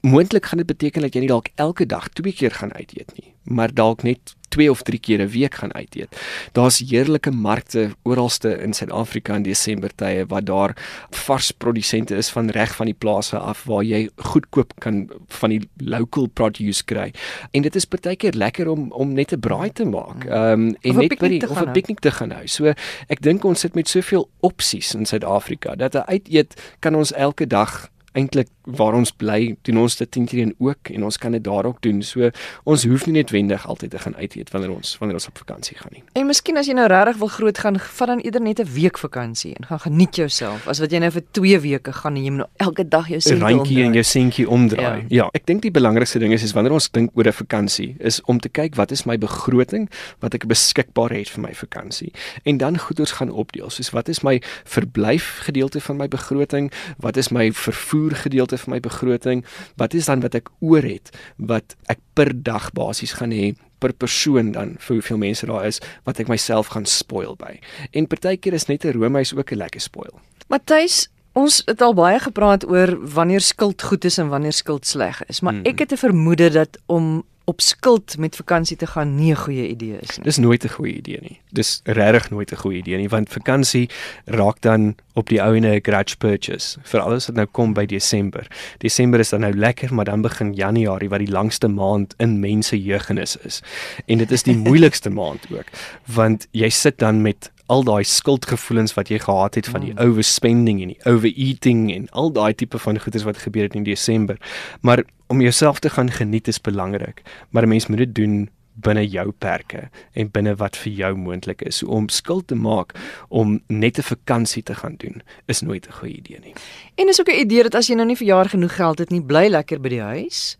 moontlik 0.00 0.46
gaan 0.46 0.58
dit 0.58 0.66
beteken 0.66 1.02
dat 1.02 1.14
jy 1.14 1.20
nie 1.20 1.28
dalk 1.28 1.48
elke 1.54 1.86
dag 1.86 2.08
twee 2.08 2.32
keer 2.32 2.50
gaan 2.50 2.72
uit 2.72 2.92
eet 2.96 3.12
nie, 3.16 3.32
maar 3.42 3.74
dalk 3.74 4.02
net 4.02 4.36
twee 4.56 4.70
of 4.70 4.82
drie 4.82 4.98
keer 4.98 5.20
'n 5.20 5.28
week 5.28 5.54
gaan 5.54 5.74
uit 5.74 5.94
eet. 5.96 6.16
Daar's 6.52 6.78
heerlike 6.78 7.30
markte 7.30 7.90
oralste 8.02 8.50
in 8.62 8.72
Suid-Afrika 8.72 9.34
in 9.34 9.42
Desember 9.42 9.90
tye 9.94 10.24
wat 10.26 10.46
daar 10.46 10.76
vars 11.10 11.50
produsente 11.50 12.16
is 12.16 12.28
van 12.30 12.50
reg 12.50 12.74
van 12.76 12.86
die 12.86 12.94
plase 12.94 13.38
af 13.38 13.64
waar 13.64 13.82
jy 13.82 14.08
goedkoop 14.16 14.72
kan 14.78 15.10
van 15.28 15.50
die 15.50 15.68
local 15.76 16.26
produce 16.26 16.84
kry. 16.84 17.12
En 17.50 17.62
dit 17.62 17.76
is 17.76 17.84
partykeer 17.84 18.32
lekker 18.32 18.68
om 18.68 18.92
om 18.92 19.12
net 19.12 19.32
'n 19.32 19.40
braai 19.40 19.72
te 19.72 19.84
maak. 19.84 20.24
Mm. 20.24 20.30
Ehm 20.30 20.52
um, 20.52 20.76
en 20.80 20.96
net 20.96 21.18
by 21.18 21.28
die 21.28 21.50
of 21.50 21.60
'n 21.60 21.72
piknik 21.72 22.00
te 22.00 22.10
gaan 22.10 22.30
hou. 22.30 22.46
So 22.46 22.72
ek 23.08 23.20
dink 23.22 23.44
ons 23.44 23.60
sit 23.60 23.74
met 23.74 23.88
soveel 23.88 24.30
opsies 24.40 24.94
in 24.94 25.06
Suid-Afrika 25.06 25.74
dat 25.74 25.94
'n 25.94 26.06
uit 26.06 26.28
eet 26.28 26.76
kan 26.78 26.94
ons 26.94 27.12
elke 27.12 27.46
dag 27.46 27.90
eintlik 28.16 28.48
waar 28.66 28.96
ons 28.98 29.12
bly, 29.14 29.54
doen 29.62 29.78
ons 29.84 29.96
dit 30.00 30.10
teen 30.10 30.54
ook 30.58 30.90
en 30.90 31.04
ons 31.06 31.18
kan 31.18 31.34
dit 31.36 31.44
daar 31.44 31.68
ook 31.68 31.78
doen. 31.84 32.00
So 32.02 32.30
ons 32.64 32.84
hoef 32.88 33.06
nie 33.06 33.14
netwendig 33.20 33.66
altyd 33.68 33.92
te 33.94 34.00
gaan 34.02 34.16
uit 34.16 34.34
eet 34.36 34.50
wanneer 34.50 34.72
ons 34.74 34.96
wanneer 34.98 35.18
ons 35.20 35.28
op 35.30 35.38
vakansie 35.38 35.76
gaan 35.78 35.92
nie. 35.94 36.02
En 36.18 36.26
miskien 36.26 36.58
as 36.58 36.66
jy 36.70 36.74
nou 36.78 36.86
regtig 36.90 37.20
wil 37.20 37.30
groot 37.36 37.60
gaan, 37.62 37.78
vat 37.78 38.12
dan 38.12 38.22
eerder 38.24 38.42
net 38.42 38.60
'n 38.60 38.68
week 38.74 38.98
vakansie 38.98 39.54
en 39.54 39.66
gaan 39.66 39.80
geniet 39.80 40.16
jouself 40.16 40.66
as 40.68 40.80
wat 40.82 40.90
jy 40.90 40.98
nou 40.98 41.10
vir 41.10 41.22
2 41.30 41.60
weke 41.60 41.92
gaan 41.92 42.16
en 42.16 42.24
jy 42.24 42.30
moet 42.30 42.44
nou 42.44 42.48
elke 42.56 42.88
dag 42.88 43.08
jou 43.08 43.20
sentjie 43.20 43.58
omdraai. 43.58 43.84
en 43.84 43.92
jou 43.92 44.04
sentjie 44.04 44.48
omdraai. 44.48 45.04
Ja. 45.08 45.24
ja, 45.24 45.28
ek 45.32 45.46
dink 45.46 45.62
die 45.62 45.70
belangrikste 45.70 46.18
ding 46.18 46.32
is 46.32 46.42
is 46.42 46.52
wanneer 46.52 46.72
ons 46.72 46.90
dink 46.90 47.10
oor 47.14 47.26
'n 47.26 47.32
vakansie, 47.32 47.96
is 47.98 48.20
om 48.24 48.40
te 48.40 48.48
kyk 48.48 48.74
wat 48.74 48.90
is 48.90 49.04
my 49.04 49.18
begroting 49.18 49.90
wat 50.20 50.34
ek 50.34 50.46
beskikbaar 50.46 51.10
het 51.10 51.28
vir 51.28 51.42
my 51.42 51.54
vakansie 51.54 52.12
en 52.44 52.58
dan 52.58 52.78
goeders 52.78 53.12
gaan 53.12 53.30
opdeel. 53.30 53.70
Soos 53.70 53.90
wat 53.90 54.08
is 54.08 54.22
my 54.22 54.42
verblyf 54.64 55.38
gedeelte 55.46 55.80
van 55.80 55.96
my 55.96 56.08
begroting? 56.08 56.72
Wat 56.98 57.16
is 57.16 57.28
my 57.28 57.52
vervoer 57.52 58.05
gedeelte 58.14 58.36
gedeelte 58.36 58.58
van 58.58 58.74
my 58.74 58.80
begroting, 58.80 59.44
wat 59.76 59.94
is 59.94 60.06
dan 60.06 60.20
wat 60.20 60.34
ek 60.34 60.50
oor 60.60 60.84
het 60.84 61.10
wat 61.36 61.76
ek 61.88 61.98
per 62.14 62.32
dag 62.32 62.72
basies 62.72 63.16
gaan 63.18 63.32
hê 63.32 63.54
per 63.78 63.92
persoon 63.92 64.52
dan 64.52 64.76
vir 64.78 64.96
hoeveel 64.96 65.18
mense 65.18 65.46
daar 65.46 65.66
is 65.66 65.80
wat 66.04 66.20
ek 66.20 66.28
myself 66.28 66.72
gaan 66.72 66.86
spoil 66.86 67.36
by. 67.36 67.58
En 67.92 68.06
partykeer 68.06 68.54
is 68.54 68.68
net 68.68 68.84
'n 68.84 68.96
roomys 68.96 69.34
ook 69.34 69.52
'n 69.52 69.58
lekker 69.58 69.80
spoil. 69.80 70.20
Matthys 70.48 71.08
Ons 71.36 71.62
het 71.66 71.82
al 71.84 71.92
baie 71.92 72.18
gepraat 72.18 72.64
oor 72.64 72.96
wanneer 73.12 73.40
skuld 73.40 73.82
goed 73.82 74.04
is 74.04 74.18
en 74.18 74.28
wanneer 74.28 74.52
skuld 74.52 74.86
sleg 74.86 75.20
is, 75.28 75.40
maar 75.40 75.52
-hmm. 75.52 75.66
ek 75.68 75.78
het 75.78 75.92
'n 75.92 75.96
vermoede 75.96 76.50
dat 76.50 76.78
om 76.86 77.24
op 77.46 77.60
skuld 77.60 78.18
met 78.18 78.36
vakansie 78.36 78.76
te 78.76 78.86
gaan 78.86 79.14
nie 79.14 79.30
'n 79.30 79.36
goeie 79.36 79.68
idee 79.68 79.98
is 80.00 80.16
nie. 80.16 80.24
Dis 80.24 80.36
nooit 80.36 80.64
'n 80.64 80.68
goeie 80.68 80.94
idee 80.94 81.18
nie. 81.20 81.40
Dis 81.50 81.80
regtig 81.84 82.30
nooit 82.30 82.52
'n 82.52 82.56
goeie 82.56 82.78
idee 82.78 82.96
nie 82.96 83.08
want 83.08 83.28
vakansie 83.28 83.88
raak 84.24 84.60
dan 84.60 84.94
op 85.14 85.28
die 85.28 85.42
ouene 85.42 85.74
'n 85.74 85.80
grudge 85.82 86.16
purchase 86.16 86.78
vir 86.82 87.00
alles 87.00 87.26
wat 87.26 87.36
nou 87.36 87.46
kom 87.46 87.72
by 87.72 87.86
Desember. 87.86 88.46
Desember 88.78 89.20
is 89.20 89.28
dan 89.28 89.40
nou 89.40 89.54
lekker, 89.54 89.94
maar 89.94 90.04
dan 90.04 90.20
begin 90.20 90.54
Januarie 90.54 91.08
wat 91.08 91.18
die 91.18 91.30
langste 91.30 91.68
maand 91.68 92.14
in 92.16 92.40
mense 92.40 92.82
jeugenis 92.82 93.36
is. 93.36 93.62
En 94.06 94.18
dit 94.18 94.30
is 94.30 94.42
die 94.42 94.56
moeilikste 94.66 95.10
maand 95.10 95.46
ook 95.50 95.66
want 96.04 96.46
jy 96.50 96.68
sit 96.68 96.98
dan 96.98 97.22
met 97.22 97.50
al 97.66 97.84
daai 97.84 98.04
skuldgevoelens 98.04 98.94
wat 98.94 99.08
jy 99.08 99.18
gehad 99.18 99.54
het 99.54 99.68
van 99.68 99.80
die 99.80 99.92
mm. 99.92 99.98
overspending 99.98 100.82
en 100.82 100.88
die 100.94 101.04
overeating 101.04 101.92
en 101.94 102.08
al 102.10 102.32
daai 102.32 102.54
tipe 102.54 102.78
van 102.78 103.00
goeders 103.00 103.24
wat 103.26 103.38
gebeur 103.42 103.62
het 103.62 103.74
in 103.74 103.82
Desember. 103.82 104.38
Maar 104.80 105.04
om 105.26 105.40
jouself 105.40 105.78
te 105.78 105.90
gaan 105.90 106.10
geniet 106.10 106.48
is 106.48 106.60
belangrik, 106.60 107.22
maar 107.50 107.62
'n 107.62 107.68
mens 107.68 107.86
moet 107.86 107.98
dit 107.98 108.14
doen 108.14 108.48
binne 108.76 109.06
jou 109.08 109.30
perke 109.30 109.88
en 110.12 110.30
binne 110.30 110.54
wat 110.60 110.76
vir 110.76 110.92
jou 110.92 111.12
moontlik 111.16 111.62
is. 111.62 111.80
So 111.80 111.86
om 111.86 112.08
skuld 112.08 112.46
te 112.52 112.54
maak 112.54 112.94
om 113.28 113.60
net 113.66 113.98
'n 113.98 114.02
vakansie 114.02 114.62
te 114.62 114.74
gaan 114.74 114.94
doen 114.96 115.22
is 115.46 115.60
nooit 115.60 115.86
'n 115.88 115.92
goeie 115.92 116.16
idee 116.16 116.38
nie. 116.40 116.54
En 116.94 117.08
is 117.08 117.20
ook 117.20 117.28
'n 117.28 117.40
idee 117.40 117.62
dat 117.62 117.74
as 117.74 117.88
jy 117.88 117.94
nou 117.94 118.06
nie 118.06 118.16
vir 118.16 118.26
jaar 118.26 118.48
genoeg 118.48 118.74
geld 118.76 118.98
het 118.98 119.10
nie, 119.10 119.22
bly 119.22 119.48
lekker 119.48 119.80
by 119.80 119.88
die 119.88 120.00
huis 120.00 120.56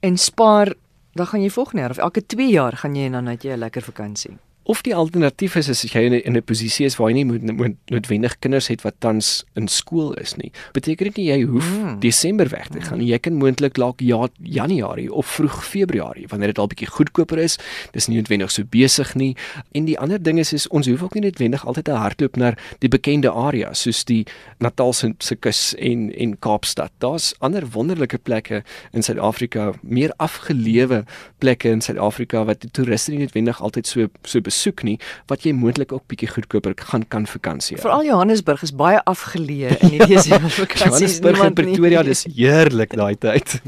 en 0.00 0.16
spaar, 0.16 0.74
dan 1.14 1.26
gaan 1.26 1.42
jy 1.42 1.50
volgende 1.50 1.80
jaar 1.80 1.90
of 1.90 1.98
elke 1.98 2.26
2 2.26 2.50
jaar 2.50 2.76
gaan 2.76 2.94
jy 2.94 3.10
dan 3.10 3.24
net 3.24 3.42
jy 3.42 3.52
'n 3.52 3.58
lekker 3.58 3.82
vakansie. 3.82 4.49
Of 4.62 4.82
die 4.82 4.94
alternatief 4.94 5.56
is 5.56 5.68
as 5.72 5.80
jy 5.82 6.02
in 6.20 6.36
'n 6.36 6.42
posisie 6.44 6.84
is 6.86 6.96
waar 6.96 7.08
jy 7.08 7.14
nie 7.14 7.24
moet, 7.24 7.42
moet 7.56 7.76
noodwendig 7.90 8.38
kinders 8.38 8.68
het 8.68 8.82
wat 8.82 8.94
tans 8.98 9.44
in 9.54 9.68
skool 9.68 10.12
is 10.14 10.36
nie. 10.36 10.52
Beteken 10.72 11.06
dit 11.06 11.16
nie 11.16 11.26
jy 11.26 11.42
hoef 11.42 11.70
mm. 11.78 12.00
Desember 12.00 12.48
weg 12.48 12.68
te 12.68 12.80
gaan 12.80 12.98
nie. 12.98 13.08
Jy 13.08 13.18
kan 13.18 13.34
moontlik 13.34 13.74
dalk 13.74 14.00
ja 14.00 14.28
Januarie 14.42 15.12
of 15.12 15.26
vroeg 15.26 15.64
Februarie 15.64 16.26
wanneer 16.28 16.52
dit 16.52 16.58
al 16.58 16.66
bietjie 16.66 16.86
goedkoper 16.86 17.38
is. 17.38 17.56
Dis 17.92 18.08
nie 18.08 18.16
noodwendig 18.16 18.50
so 18.50 18.62
besig 18.64 19.14
nie. 19.14 19.36
En 19.72 19.84
die 19.84 19.98
ander 19.98 20.22
ding 20.22 20.38
is 20.38 20.52
is 20.52 20.68
ons 20.68 20.86
hoef 20.86 21.02
ook 21.02 21.14
nie 21.14 21.22
noodwendig 21.22 21.66
altyd 21.66 21.84
te 21.84 21.92
hardloop 21.92 22.36
na 22.36 22.54
die 22.78 22.88
bekende 22.88 23.30
areas 23.30 23.80
soos 23.80 24.04
die 24.04 24.26
Natal 24.58 24.92
se 24.92 25.36
kus 25.40 25.74
en 25.78 26.12
en 26.12 26.36
Kaapstad. 26.38 26.92
Daar's 26.98 27.34
ander 27.40 27.64
wonderlike 27.72 28.18
plekke 28.18 28.62
in 28.92 29.02
Suid-Afrika, 29.02 29.72
meer 29.82 30.12
afgelewe 30.18 31.04
plekke 31.38 31.70
in 31.70 31.80
Suid-Afrika 31.80 32.44
wat 32.44 32.60
die 32.60 32.70
toeriste 32.70 33.10
nie 33.10 33.24
noodwendig 33.24 33.60
altyd 33.60 33.86
so 33.86 34.06
so 34.24 34.40
besoek 34.50 34.84
nie 34.86 34.98
wat 35.30 35.46
jy 35.46 35.54
moontlik 35.56 35.94
ook 35.96 36.04
bietjie 36.10 36.28
goedkoper 36.34 36.76
gaan 36.90 37.06
kan 37.08 37.26
vakansie. 37.30 37.78
Veral 37.80 38.04
Johannesburg 38.08 38.66
is 38.66 38.74
baie 38.74 39.00
afgeleë 39.10 39.78
in 39.80 39.96
die 39.96 40.12
Desember 40.16 40.52
vakansie. 40.62 40.90
Johannesburg 40.90 41.44
en 41.48 41.58
Pretoria 41.62 42.04
dis 42.06 42.26
heerlik 42.28 42.96
daai 42.98 43.16
tyd. 43.20 43.58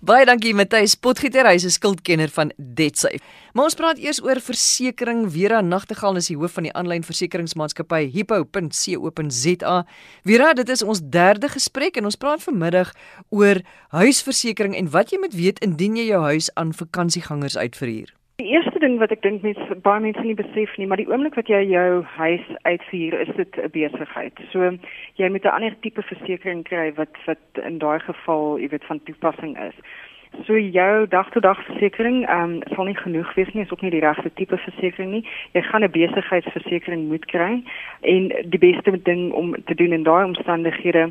Baie 0.00 0.24
dankie 0.24 0.54
Matthys 0.56 0.94
Potgieter, 0.96 1.44
hy 1.44 1.58
is 1.58 1.66
'n 1.68 1.74
skuldkenner 1.76 2.30
van 2.32 2.52
DebtSafe. 2.56 3.20
Maar 3.52 3.64
ons 3.64 3.74
praat 3.74 3.98
eers 3.98 4.22
oor 4.22 4.40
versekerings. 4.40 5.32
Vera 5.32 5.60
Nagtegaal 5.60 6.16
is 6.16 6.28
die 6.28 6.36
hoof 6.36 6.52
van 6.56 6.62
die 6.62 6.72
aanlyn 6.72 7.04
versekeringsmaatskappy 7.04 8.08
hippo.co.za. 8.08 9.84
Vera, 10.24 10.52
dit 10.54 10.68
is 10.68 10.82
ons 10.82 11.00
derde 11.04 11.48
gesprek 11.48 11.96
en 11.96 12.04
ons 12.04 12.16
praat 12.16 12.42
vanmiddag 12.42 12.94
oor 13.28 13.60
huisversekering 13.92 14.74
en 14.74 14.90
wat 14.90 15.10
jy 15.10 15.18
moet 15.18 15.34
weet 15.34 15.60
indien 15.60 15.96
jy 15.96 16.06
jou 16.06 16.22
huis 16.22 16.48
aan 16.54 16.72
vakansiegangers 16.72 17.56
uitverhuur. 17.56 18.19
Die 18.40 18.54
eerste 18.54 18.78
ding 18.80 18.94
wat 18.96 19.10
ek 19.12 19.20
dink 19.20 19.42
mense 19.44 19.74
baie 19.84 20.00
mense 20.00 20.22
nie 20.24 20.36
besef 20.38 20.70
nie, 20.80 20.86
maar 20.88 20.96
die 20.96 21.04
oomblik 21.10 21.34
wat 21.36 21.50
jy 21.52 21.58
jou 21.68 22.00
huis 22.16 22.46
uitverhuur, 22.64 23.16
is 23.26 23.32
dit 23.36 23.58
'n 23.60 23.68
besigheid. 23.74 24.40
So 24.52 24.70
jy 25.20 25.28
moet 25.28 25.44
'n 25.44 25.52
ander 25.52 25.76
tipe 25.84 26.00
versekerings 26.02 26.64
kry 26.70 26.86
wat 26.96 27.12
wat 27.26 27.60
in 27.68 27.76
daai 27.78 28.00
geval, 28.00 28.56
jy 28.58 28.68
weet, 28.72 28.88
van 28.88 29.02
toepassing 29.04 29.58
is. 29.68 29.76
So 30.46 30.54
jou 30.54 31.06
dag-tot-dag 31.08 31.58
versekerings 31.66 32.26
ehm 32.26 32.52
um, 32.54 32.74
sal 32.74 32.86
nie 32.86 32.96
genoeg 32.96 33.32
wees 33.34 33.48
nie, 33.52 33.64
is 33.64 33.70
ook 33.74 33.80
nie 33.82 33.90
die 33.90 34.02
regte 34.04 34.30
tipe 34.38 34.56
versekerings 34.62 35.12
nie. 35.12 35.24
Jy 35.58 35.62
gaan 35.66 35.82
'n 35.82 35.90
besigheidsversekering 35.90 37.08
moet 37.08 37.24
kry 37.26 37.62
en 38.00 38.28
die 38.54 38.62
beste 38.62 39.02
ding 39.02 39.32
om 39.32 39.54
te 39.66 39.74
doen 39.74 39.92
in 39.92 40.02
daai 40.02 40.24
omstandighede 40.24 41.10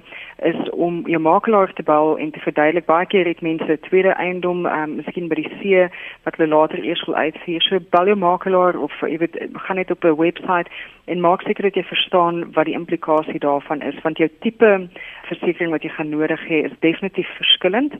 is 0.52 0.70
om 0.70 1.04
jou 1.08 1.20
makelaar 1.20 1.74
te 1.74 1.84
bel 1.84 2.18
en 2.18 2.32
te 2.32 2.40
verduidelik 2.40 2.86
baie 2.86 3.06
keer 3.06 3.28
het 3.28 3.42
mense 3.42 3.80
tweede 3.80 4.14
eiendom, 4.16 4.66
ehm 4.66 4.84
um, 4.84 4.96
miskien 4.96 5.28
by 5.28 5.36
die 5.36 5.52
see 5.60 5.88
wat 6.24 6.36
hulle 6.36 6.56
later 6.56 6.80
eers 6.84 7.06
wil 7.06 7.16
uitvier. 7.16 7.62
So 7.62 7.80
bel 7.90 8.06
jou 8.06 8.16
makelaar 8.18 8.80
of 8.80 8.94
jy 9.02 9.18
weet 9.18 9.38
gaan 9.54 9.76
net 9.76 9.92
op 9.92 10.04
'n 10.04 10.16
webwerf 10.16 10.68
en 11.10 11.20
maak 11.20 11.42
seker 11.42 11.64
dat 11.64 11.76
jy 11.76 11.84
verstaan 11.84 12.52
wat 12.54 12.66
die 12.66 12.78
implikasie 12.78 13.40
daarvan 13.40 13.82
is 13.82 13.98
want 14.06 14.18
jou 14.18 14.30
tipe 14.46 14.90
versekerings 15.30 15.74
wat 15.74 15.86
jy 15.86 15.90
gaan 15.90 16.10
nodig 16.14 16.42
hê 16.50 16.64
is 16.70 16.76
definitief 16.86 17.30
verskillend 17.38 17.96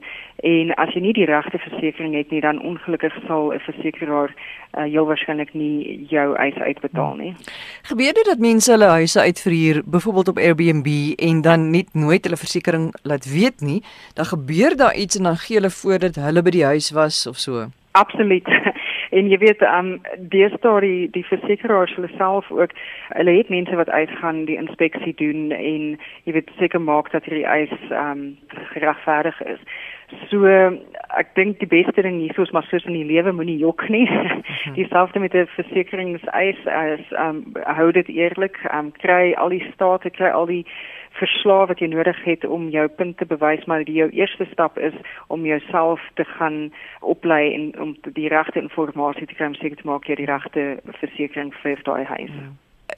en 0.52 0.74
as 0.84 0.94
jy 0.94 1.00
nie 1.00 1.09
die 1.12 1.24
regte 1.24 1.58
versekerings 1.58 2.16
het 2.16 2.30
nie 2.30 2.40
dan 2.40 2.62
ongelukkig 2.62 3.14
sal 3.26 3.52
'n 3.54 3.58
versekeraar 3.58 4.30
uh, 4.30 4.82
heel 4.82 5.06
waarskynlik 5.06 5.54
nie 5.54 6.06
jou 6.08 6.36
eis 6.36 6.54
uitbetaal 6.54 7.14
nie. 7.14 7.34
Gebeur 7.82 8.12
dit 8.12 8.24
dat 8.24 8.38
mense 8.38 8.70
hulle 8.70 8.84
huise 8.84 9.20
uitverhuur 9.20 9.82
byvoorbeeld 9.86 10.28
op 10.28 10.38
Airbnb 10.38 10.88
en 11.16 11.40
dan 11.40 11.70
net 11.70 11.94
nooit 11.94 12.24
hulle 12.24 12.36
versekerings 12.36 12.98
laat 13.02 13.32
weet 13.32 13.60
nie, 13.60 13.82
dan 14.14 14.24
gebeur 14.24 14.76
daar 14.76 14.94
iets 14.94 15.16
en 15.16 15.22
dan 15.22 15.36
gee 15.36 15.56
hulle 15.56 15.70
voor 15.70 15.98
dat 15.98 16.14
hulle 16.14 16.42
by 16.42 16.50
die 16.50 16.64
huis 16.64 16.90
was 16.90 17.26
of 17.26 17.36
so. 17.36 17.66
Absoluut. 17.92 18.48
En 19.10 19.26
jy 19.28 19.38
weet, 19.38 19.62
ehm 19.66 19.86
um, 19.86 20.00
die 20.30 20.48
storie, 20.54 21.10
die 21.10 21.24
versekeraars 21.26 21.94
hulle 21.94 22.10
self 22.16 22.50
ook, 22.50 22.70
hulle 23.08 23.32
het 23.36 23.48
mense 23.48 23.74
wat 23.74 23.90
uitgaan 23.90 24.44
die 24.46 24.56
inspeksie 24.56 25.14
doen 25.18 25.50
en 25.50 25.96
jy 26.24 26.32
weet 26.36 26.50
seker 26.58 26.80
maak 26.80 27.10
dat 27.10 27.26
hierdie 27.26 27.46
eis 27.46 27.74
ehm 27.88 28.10
um, 28.10 28.36
geregverdig 28.70 29.42
is. 29.42 29.58
So 30.30 30.46
ek 31.18 31.34
dink 31.34 31.58
die 31.58 31.68
beste 31.70 32.02
ding 32.02 32.20
hier 32.20 32.38
is 32.38 32.52
maar 32.54 32.66
soos 32.70 32.84
in 32.86 32.94
die 32.94 33.06
lewe 33.06 33.32
moenie 33.32 33.58
jok 33.58 33.88
nie. 33.88 34.06
Mhm. 34.06 34.74
Dieselfde 34.78 35.20
met 35.20 35.34
'n 35.34 35.44
die 35.44 35.54
versekeringseis 35.56 36.60
as 36.66 37.04
um, 37.18 37.44
hou 37.66 37.90
dit 37.92 38.08
eerlik, 38.08 38.56
um, 38.72 38.92
kry 38.92 39.34
al 39.34 39.48
die 39.48 39.64
state, 39.74 40.10
kry 40.10 40.30
al 40.30 40.46
die 40.46 40.64
verslae 41.18 41.66
wat 41.66 41.80
jy 41.82 41.88
nodig 41.90 42.18
het 42.24 42.44
om 42.44 42.68
jou 42.70 42.86
punt 42.88 43.18
te 43.18 43.26
bewys 43.26 43.64
maar 43.66 43.84
die 43.84 43.98
jou 43.98 44.08
eerste 44.14 44.46
stap 44.52 44.78
is 44.78 44.94
om 45.26 45.44
jouself 45.44 46.00
te 46.14 46.24
gaan 46.24 46.72
oplei 47.00 47.54
en 47.54 47.80
om 47.80 47.96
die 48.14 48.28
regte 48.28 48.60
inligting 48.62 49.28
te 49.28 49.34
kry 49.34 49.46
om 49.46 49.58
seker 49.58 49.76
te 49.76 49.88
maak 49.90 50.08
jy 50.08 50.16
die 50.22 50.30
regte 50.30 50.80
versekerings 51.02 51.56
vir 51.62 51.82
daai 51.84 52.04
huis. 52.04 52.30
Ja. 52.30 52.50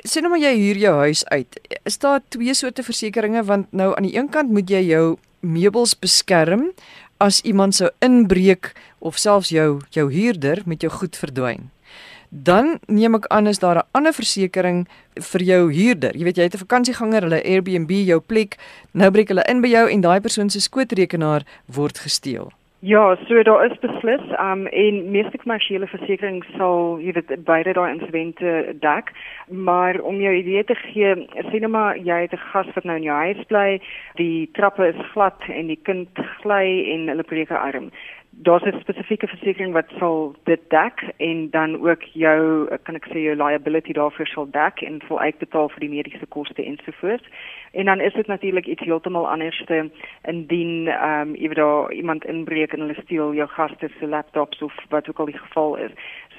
Sien 0.05 0.25
nou 0.25 0.33
maar 0.33 0.43
jy 0.43 0.55
huur 0.57 0.79
jou 0.81 0.95
huis 1.07 1.25
uit. 1.29 1.61
Is 1.85 1.99
daar 1.99 2.21
twee 2.29 2.55
soorte 2.55 2.83
versekerings 2.83 3.47
want 3.47 3.73
nou 3.73 3.93
aan 3.97 4.09
die 4.09 4.17
een 4.17 4.29
kant 4.29 4.51
moet 4.51 4.71
jy 4.71 4.83
jou 4.93 5.17
meubels 5.43 5.95
beskerm 5.99 6.71
as 7.19 7.43
iemand 7.43 7.75
sou 7.75 7.91
inbreek 8.01 8.73
of 8.99 9.19
selfs 9.19 9.51
jou 9.51 9.83
jou 9.91 10.09
huurder 10.11 10.63
met 10.67 10.83
jou 10.83 10.91
goed 10.91 11.17
verdwyn 11.17 11.71
dan 12.33 12.79
neem 12.89 13.19
ek 13.21 13.29
aan 13.29 13.47
is 13.47 13.61
daar 13.61 13.77
'n 13.77 13.89
ander 13.93 14.13
versekering 14.13 14.89
vir 15.15 15.43
jou 15.43 15.73
huurder. 15.73 16.17
Jy 16.17 16.25
weet 16.25 16.37
jy 16.37 16.43
het 16.43 16.55
'n 16.55 16.65
vakansieganger, 16.65 17.23
hulle 17.23 17.45
Airbnb 17.45 17.91
jou 17.91 18.21
plek, 18.21 18.57
nou 18.93 19.11
breek 19.11 19.29
hulle 19.29 19.45
in 19.49 19.61
by 19.61 19.69
jou 19.69 19.91
en 19.91 20.01
daai 20.01 20.21
persoon 20.21 20.51
se 20.51 20.61
skootrekenaar 20.61 21.43
word 21.67 21.99
gesteel. 21.99 22.53
Ja, 22.85 23.17
so 23.29 23.43
daar 23.43 23.71
is 23.71 23.79
beslis, 23.79 24.23
um 24.41 24.67
en 24.67 25.11
meeste 25.11 25.39
kommersiële 25.39 25.87
versekerings 25.87 26.49
sal 26.59 26.97
jy 26.99 27.13
weet 27.15 27.29
beide 27.47 27.77
daai 27.79 27.93
insidente 27.93 28.55
dek, 28.83 29.13
maar 29.47 30.01
om 30.03 30.19
jou 30.19 30.33
idee 30.35 30.65
te 30.67 30.75
gee, 30.81 31.13
sê 31.47 31.61
net 31.63 31.71
maar 31.71 32.01
jy 32.09 32.17
het 32.25 32.35
'n 32.35 32.43
gas 32.51 32.67
wat 32.75 32.85
nou 32.85 32.97
in 32.97 33.07
jou 33.07 33.19
huis 33.19 33.45
bly, 33.53 33.79
die 34.19 34.51
trappe 34.59 34.89
is 34.89 35.07
glad 35.13 35.39
en 35.47 35.71
die 35.71 35.79
kind 35.83 36.11
gly 36.43 36.67
en 36.95 37.07
hulle 37.07 37.23
breek 37.23 37.55
'n 37.55 37.63
arm 37.71 37.87
daar's 38.33 38.63
'n 38.63 38.81
spesifieke 38.81 39.27
versekering 39.27 39.73
wat 39.73 39.91
sal 39.99 40.35
dit 40.45 40.61
dek 40.69 41.13
en 41.17 41.51
dan 41.51 41.89
ook 41.89 42.03
jou 42.03 42.69
kan 42.83 42.95
ek 42.95 43.07
sê 43.07 43.19
jou 43.19 43.37
liability 43.37 43.93
daarvoor 43.93 44.27
sal 44.27 44.51
dek 44.51 44.81
en 44.83 45.01
sal 45.09 45.21
uitbetaal 45.21 45.69
vir 45.69 45.81
die 45.81 45.89
mediese 45.89 46.27
koste 46.27 46.65
ensovoorts. 46.65 47.29
En 47.73 47.85
dan 47.85 48.01
is 48.01 48.13
dit 48.13 48.27
natuurlik 48.27 48.67
iets 48.67 48.85
heeltemal 48.85 49.31
anderste 49.31 49.91
indien 50.23 50.89
ehm 50.89 51.29
um, 51.29 51.33
weet 51.33 51.55
daar 51.55 51.93
iemand 51.93 52.25
inbreek 52.25 52.73
en 52.73 52.81
hulle 52.81 53.03
steel 53.03 53.35
jou 53.35 53.49
gaste 53.49 53.89
se 53.99 54.07
laptops 54.07 54.63
of 54.63 54.75
wat 54.89 55.09
ook 55.09 55.19
al 55.19 55.27
die 55.27 55.39
geval 55.39 55.77
is. 55.77 55.91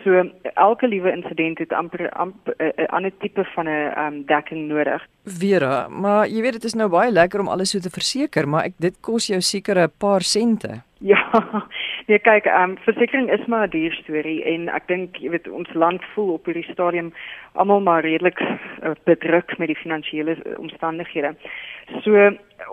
So 0.04 0.24
elke 0.54 0.88
liewe 0.88 1.12
insident 1.12 1.60
het 1.60 1.74
amper 1.74 2.02
'n 2.02 2.34
uh, 2.60 2.88
ander 2.88 3.12
tipe 3.20 3.44
van 3.56 3.66
'n 3.66 3.94
um, 3.98 4.26
dekking 4.26 4.68
nodig. 4.68 5.02
Vera, 5.26 5.88
maar 5.88 6.28
jy 6.28 6.42
weet 6.42 6.54
dit 6.54 6.64
is 6.64 6.74
nou 6.74 6.90
baie 6.90 7.12
lekker 7.12 7.40
om 7.40 7.48
alles 7.48 7.70
so 7.70 7.80
te 7.80 7.90
verseker, 7.90 8.48
maar 8.48 8.64
ek 8.64 8.74
dit 8.78 8.96
kos 9.02 9.28
jou 9.28 9.42
seker 9.42 9.80
'n 9.80 9.92
paar 9.98 10.22
sente. 10.22 10.82
Ja. 11.04 11.68
Nee, 12.08 12.20
kyk, 12.20 12.46
ehm 12.46 12.70
um, 12.70 12.78
versekerings 12.78 13.32
is 13.32 13.46
maar 13.46 13.68
'n 13.68 13.70
duur 13.70 13.94
storie 13.94 14.44
en 14.44 14.70
ek 14.70 14.88
dink 14.88 15.16
jy 15.18 15.30
weet 15.30 15.48
ons 15.48 15.74
land 15.74 16.04
voel 16.14 16.34
op 16.34 16.46
hierdie 16.46 16.72
stadium 16.72 17.14
almal 17.54 17.82
maar 17.82 18.02
redelik 18.04 18.40
uh, 18.40 18.92
bedruk 19.04 19.58
met 19.58 19.68
die 19.68 19.82
finansiële 19.84 20.38
omstandighede. 20.58 21.36
So 22.02 22.12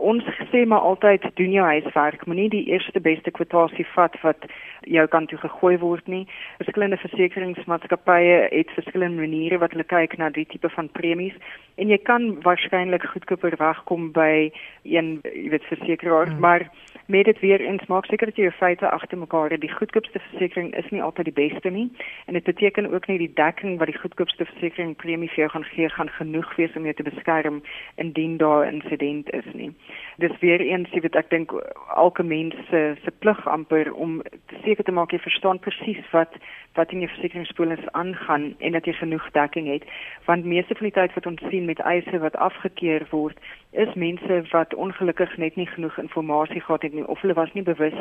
ons 0.00 0.24
sê 0.50 0.64
maar 0.66 0.80
altyd 0.80 1.24
doen 1.34 1.52
jou 1.52 1.64
huiswerk, 1.66 2.26
moenie 2.26 2.48
die 2.50 2.64
eerste 2.72 3.00
beste 3.00 3.30
kwotasie 3.30 3.86
vat 3.94 4.16
wat 4.22 4.46
jou 4.88 5.06
kan 5.12 5.26
toe 5.26 5.38
gegooi 5.38 5.76
word 5.78 6.06
nie. 6.08 6.26
Verskillende 6.58 6.96
versekeringsmaatskappye 7.02 8.36
het 8.50 8.70
verskillende 8.76 9.20
maniere 9.20 9.58
wat 9.60 9.74
hulle 9.76 9.84
kyk 9.84 10.16
na 10.18 10.30
die 10.32 10.46
tipe 10.48 10.70
van 10.72 10.88
premies 10.96 11.36
en 11.80 11.88
jy 11.92 11.98
kan 12.04 12.32
waarskynlik 12.44 13.04
goedkoper 13.12 13.56
wegkom 13.60 14.10
by 14.16 14.50
een 14.88 15.20
jy 15.24 15.48
weet 15.52 15.68
versekeraar, 15.68 16.32
hmm. 16.32 16.40
maar 16.40 16.66
met 17.10 17.24
dit 17.24 17.40
weer 17.40 17.60
eens 17.60 17.86
maak 17.88 18.06
seker 18.06 18.30
dat 18.30 18.36
jy 18.36 18.48
jou 18.48 18.56
feite 18.58 18.88
agter 18.88 19.18
mekaar 19.18 19.50
het. 19.50 19.60
Die 19.60 19.72
goedkoopste 19.72 20.20
versekering 20.30 20.74
is 20.78 20.90
nie 20.94 21.02
altyd 21.02 21.30
die 21.30 21.38
beste 21.38 21.70
nie 21.70 21.88
en 22.26 22.38
dit 22.38 22.44
beteken 22.44 22.92
ook 22.92 23.08
nie 23.08 23.18
die 23.18 23.32
dekking 23.34 23.78
wat 23.78 23.90
die 23.92 23.98
goedkoopste 23.98 24.46
versekering 24.52 24.96
premie 24.96 25.30
vir 25.34 25.44
jou 25.44 25.50
gaan 25.56 25.68
gee 25.72 25.88
gaan 25.88 26.12
genoeg 26.18 26.54
wees 26.56 26.76
om 26.76 26.88
jou 26.88 26.94
te 26.94 27.08
beskerm 27.08 27.62
indien 27.96 28.36
daar 28.36 28.66
'n 28.66 28.80
insident 28.80 29.30
is 29.34 29.48
nie 29.54 29.72
dis 30.16 30.38
weer 30.40 30.60
eens 30.60 30.90
jy 30.90 31.00
weet 31.00 31.16
ek 31.16 31.30
dink 31.30 31.52
elke 31.96 32.22
mens 32.22 32.54
se 32.70 32.96
se 33.04 33.10
plig 33.18 33.40
amper 33.48 33.92
om 33.92 34.22
seker 34.64 34.84
te 34.84 34.92
maak 34.92 35.12
jy 35.12 35.18
verstaan 35.18 35.58
presies 35.58 36.04
wat 36.12 36.36
wat 36.78 36.92
in 36.94 37.02
jou 37.02 37.10
versekeringspolis 37.10 37.88
aangaan 37.98 38.54
en 38.58 38.72
dat 38.72 38.86
jy 38.86 38.92
genoeg 38.92 39.24
dekking 39.34 39.66
het. 39.66 39.82
Want 40.24 40.44
meeste 40.44 40.74
van 40.78 40.86
die 40.86 40.94
tyd 40.94 41.14
wat 41.14 41.26
ons 41.26 41.42
sien 41.50 41.64
met 41.66 41.80
eise 41.82 42.18
wat 42.22 42.36
afgekeur 42.36 43.06
word 43.10 43.38
is 43.70 43.94
mense 43.94 44.42
wat 44.50 44.74
ongelukkig 44.74 45.36
net 45.36 45.56
nie 45.56 45.66
genoeg 45.66 45.98
inligting 45.98 46.64
gehad 46.64 46.82
het 46.82 46.92
nie 46.92 47.06
of 47.06 47.20
hulle 47.20 47.34
was 47.34 47.52
nie 47.52 47.62
bewus 47.62 47.94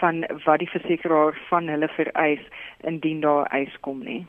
van 0.00 0.24
wat 0.44 0.58
die 0.58 0.70
versekeraar 0.70 1.38
van 1.48 1.68
hulle 1.68 1.88
vereis 1.88 2.42
indien 2.80 3.20
daar 3.20 3.46
eis 3.46 3.74
kom 3.80 4.04
nie 4.04 4.26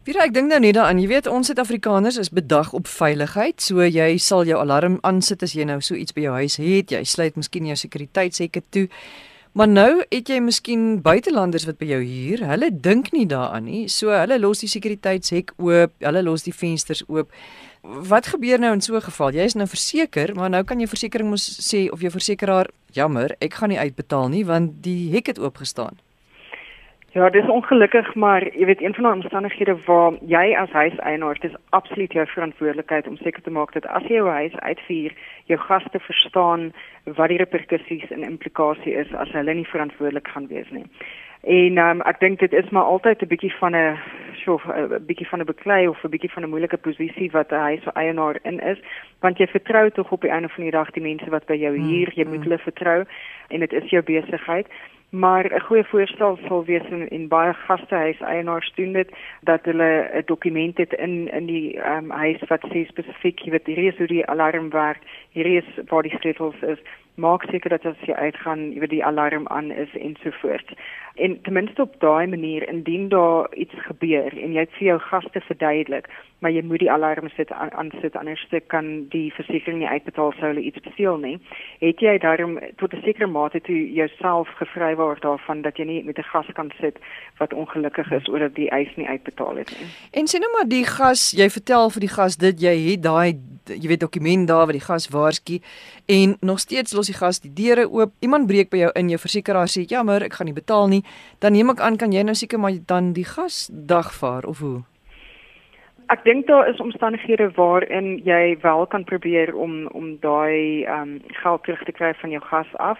Vira, 0.00 0.22
ek 0.24 0.32
dink 0.32 0.48
nou 0.48 0.56
net 0.64 0.78
daaraan, 0.78 0.96
jy 0.96 1.10
weet 1.10 1.26
ons 1.28 1.50
Suid-Afrikaners 1.50 2.16
is 2.22 2.30
bedag 2.32 2.70
op 2.72 2.86
veiligheid, 2.88 3.58
so 3.60 3.84
jy 3.84 4.14
sal 4.16 4.46
jou 4.48 4.56
alarm 4.56 4.96
aansit 5.04 5.44
as 5.44 5.52
jy 5.52 5.66
nou 5.68 5.76
so 5.84 5.92
iets 5.92 6.16
by 6.16 6.24
jou 6.24 6.38
huis 6.38 6.56
het, 6.56 6.94
jy 6.94 7.02
sluit 7.04 7.36
miskien 7.36 7.68
jou 7.68 7.76
sekuriteitshekke 7.76 8.62
toe. 8.72 8.86
Maar 9.52 9.68
nou 9.68 9.90
het 10.00 10.32
jy 10.32 10.40
miskien 10.40 10.88
buitelanders 11.04 11.68
wat 11.68 11.76
by 11.82 11.90
jou 11.92 12.00
huur, 12.00 12.46
hulle 12.48 12.72
dink 12.72 13.12
nie 13.12 13.26
daaraan 13.28 13.68
nie, 13.68 13.82
so 13.92 14.08
hulle 14.14 14.40
los 14.40 14.64
die 14.64 14.72
sekuriteitshek 14.72 15.52
oop, 15.60 15.92
hulle 16.00 16.24
los 16.24 16.48
die 16.48 16.56
vensters 16.56 17.04
oop. 17.04 17.28
Wat 17.84 18.32
gebeur 18.32 18.56
nou 18.56 18.72
in 18.72 18.80
so 18.80 18.96
'n 18.96 19.04
geval? 19.04 19.36
Jy 19.36 19.44
is 19.52 19.54
nou 19.54 19.66
verseker, 19.66 20.34
maar 20.34 20.48
nou 20.48 20.64
kan 20.64 20.80
jy 20.80 20.86
versekerings 20.86 21.30
mos 21.30 21.44
sê 21.60 21.92
of 21.92 22.00
jou 22.00 22.10
versekeraar, 22.10 22.70
jammer, 22.92 23.36
ek 23.38 23.52
gaan 23.52 23.68
nie 23.68 23.78
uitbetaal 23.78 24.28
nie 24.28 24.46
want 24.46 24.82
die 24.82 25.12
hek 25.12 25.26
het 25.26 25.38
oopgestaan. 25.38 26.00
Ja, 27.12 27.30
dis 27.30 27.48
ongelukkig, 27.48 28.14
maar 28.14 28.44
jy 28.54 28.64
weet 28.64 28.82
een 28.82 28.94
van 28.94 29.04
die 29.04 29.12
omstandighede 29.12 29.74
waar 29.84 30.12
jy 30.26 30.54
as 30.56 30.70
huiseienaar, 30.70 31.34
dit 31.34 31.50
is 31.50 31.56
absoluut 31.68 32.12
jou 32.12 32.26
verantwoordelikheid 32.26 33.06
om 33.06 33.16
seker 33.16 33.42
te 33.42 33.50
maak 33.50 33.72
dat 33.72 33.86
as 33.86 34.06
jy 34.06 34.20
jou 34.20 34.28
huis 34.28 34.54
uitvier, 34.58 35.16
jou 35.50 35.58
gaste 35.58 35.98
verstaan 35.98 36.68
wat 37.04 37.32
die 37.32 37.40
reperkusies 37.42 38.12
en 38.14 38.22
implikasie 38.22 38.94
is 38.94 39.10
as 39.18 39.32
hulle 39.34 39.54
nie 39.54 39.66
verantwoordelik 39.66 40.30
gaan 40.30 40.46
wees 40.46 40.70
nie. 40.70 40.84
En 41.40 41.78
um, 41.78 42.04
ek 42.06 42.20
dink 42.20 42.38
dit 42.38 42.52
is 42.52 42.70
maar 42.70 42.86
altyd 42.86 43.22
'n 43.22 43.32
bietjie 43.32 43.52
van 43.58 43.74
'n 43.74 43.98
so 44.44 44.60
'n 44.66 45.02
bietjie 45.06 45.28
van 45.28 45.40
'n 45.40 45.50
beklei 45.50 45.88
of 45.88 46.04
'n 46.04 46.10
bietjie 46.14 46.30
van 46.30 46.42
'n 46.44 46.50
moeilike 46.50 46.76
posisie 46.76 47.30
wat 47.30 47.50
'n 47.50 47.66
huiseienaar 47.74 48.38
in 48.42 48.60
is, 48.60 48.78
want 49.20 49.38
jy 49.38 49.46
vertrou 49.46 49.90
tog 49.90 50.12
op 50.12 50.20
die 50.20 50.30
einde 50.30 50.48
van 50.48 50.62
die 50.62 50.70
dag 50.78 50.90
die 50.90 51.02
mense 51.02 51.30
wat 51.30 51.46
by 51.46 51.54
jou 51.54 51.74
hmm, 51.76 51.88
huur, 51.88 52.12
jy 52.14 52.24
moet 52.24 52.36
mm. 52.36 52.42
hulle 52.42 52.58
vertrou 52.58 53.04
en 53.48 53.60
dit 53.60 53.72
is 53.72 53.90
jou 53.90 54.02
besigheid. 54.02 54.66
Maar 55.10 55.44
'n 55.54 55.60
goeie 55.60 55.84
voorstel 55.84 56.38
sal 56.46 56.64
wees 56.64 56.88
in, 56.90 57.08
in 57.08 57.28
baie 57.28 57.54
gastehuis 57.54 58.20
eienaars 58.20 58.72
doen 58.74 58.92
dit 58.92 59.10
dat 59.40 59.64
hulle 59.64 60.10
'n 60.14 60.22
dokument 60.24 60.76
het 60.76 60.92
in 60.92 61.28
in 61.32 61.46
die 61.46 61.78
um, 61.90 62.10
huis 62.10 62.42
wat 62.48 62.62
sê 62.70 62.86
spesifiek 62.86 63.38
jy 63.38 63.50
weet 63.50 63.66
hierdie 63.66 63.88
is 63.90 63.96
hoe 63.98 64.06
die 64.06 64.26
alarm 64.26 64.70
werk, 64.70 65.02
hierdie 65.30 65.56
is 65.56 65.88
waar 65.88 66.02
die 66.02 66.16
sleutels 66.18 66.62
is. 66.62 66.78
Maak 67.14 67.42
seker 67.42 67.70
dat 67.70 67.86
as 67.86 68.06
jy 68.06 68.14
uitgaan, 68.14 68.72
jy 68.72 68.78
weet 68.78 68.90
die 68.90 69.04
alarm 69.04 69.48
aan 69.48 69.70
is 69.70 69.96
en 69.96 70.16
so 70.22 70.30
voort. 70.30 70.70
En 71.14 71.40
ten 71.42 71.52
minste 71.52 71.82
op 71.82 72.00
daai 72.00 72.26
manier 72.26 72.68
indien 72.68 73.08
daar 73.08 73.54
iets 73.54 73.74
gebeur 73.74 74.38
en 74.42 74.52
jy 74.52 74.60
het 74.60 74.78
vir 74.78 74.86
jou 74.86 74.98
gaste 74.98 75.40
verduidelik, 75.40 76.08
maar 76.40 76.52
jy 76.52 76.62
moet 76.64 76.80
die 76.80 76.90
alarm 76.90 77.28
sit 77.36 77.52
aan 77.52 77.92
sit 78.00 78.16
anders 78.16 78.46
kan 78.66 79.06
die 79.12 79.32
versekerings 79.36 79.80
nie 79.80 79.88
uitbetaal 79.88 80.32
sou 80.38 80.50
hulle 80.50 80.64
iets 80.64 80.80
beveel 80.80 81.18
nie. 81.20 81.36
Het 81.80 82.00
jy 82.00 82.18
daarom 82.18 82.58
tot 82.76 82.94
'n 82.94 83.02
sekere 83.04 83.26
mate 83.26 83.60
toe 83.60 83.92
jouself 83.92 84.48
gevry 84.58 84.94
word 84.96 85.22
daarvan 85.22 85.62
dat 85.62 85.76
jy 85.76 85.84
nie 85.84 86.04
met 86.04 86.18
'n 86.18 86.30
gas 86.32 86.46
kan 86.54 86.70
sit 86.80 86.98
wat 87.38 87.52
ongelukkig 87.52 88.10
is 88.10 88.28
oor 88.28 88.38
dat 88.38 88.54
die 88.54 88.70
eis 88.70 88.96
nie 88.96 89.06
uitbetaal 89.06 89.56
het 89.56 89.70
nie. 89.78 89.88
En 90.12 90.26
sê 90.26 90.38
nou 90.38 90.52
maar 90.52 90.68
die 90.68 90.84
gas, 90.84 91.30
jy 91.30 91.50
vertel 91.50 91.90
vir 91.90 92.00
die 92.00 92.14
gas 92.14 92.36
dit 92.36 92.60
jy 92.60 92.90
het 92.90 93.02
daai 93.02 93.34
jy 93.66 93.88
weet 93.88 94.00
dokument 94.00 94.48
daar 94.48 94.66
wat 94.66 94.76
die 94.76 94.84
gas 94.84 95.08
waarsku 95.08 95.60
en 96.06 96.36
nog 96.40 96.60
steeds 96.60 96.92
los 96.92 97.06
die 97.06 97.14
gas 97.14 97.40
die 97.40 97.52
deure 97.52 97.90
oop. 97.90 98.12
Iemand 98.18 98.46
breek 98.46 98.70
by 98.70 98.76
jou 98.76 98.90
in, 98.94 99.08
jou 99.08 99.18
versekeraar 99.18 99.68
sê 99.68 99.84
jammer, 99.86 100.22
ek 100.22 100.32
gaan 100.32 100.46
nie 100.46 100.54
betaal 100.54 100.88
nie. 100.88 101.02
Dan 101.38 101.52
neem 101.52 101.70
ek 101.70 101.80
aan 101.80 101.96
kan 101.96 102.12
jy 102.12 102.22
nou 102.22 102.34
seker 102.34 102.58
maar 102.58 102.72
dan 102.86 103.12
die 103.12 103.24
gas 103.24 103.68
dagvaar 103.72 104.44
of 104.44 104.58
hoe? 104.58 104.82
Ek 106.10 106.24
dink 106.24 106.46
daar 106.46 106.68
is 106.68 106.80
omstandighede 106.82 107.50
waarin 107.54 108.18
jy 108.24 108.56
wel 108.60 108.86
kan 108.86 109.04
probeer 109.04 109.54
om 109.54 109.86
om 109.86 110.16
daai 110.20 110.82
ehm 110.84 111.02
um, 111.02 111.20
geld 111.42 111.62
terug 111.62 111.84
te 111.84 111.92
kry 111.92 112.14
van 112.14 112.30
jou 112.30 112.42
gas 112.42 112.72
af. 112.76 112.98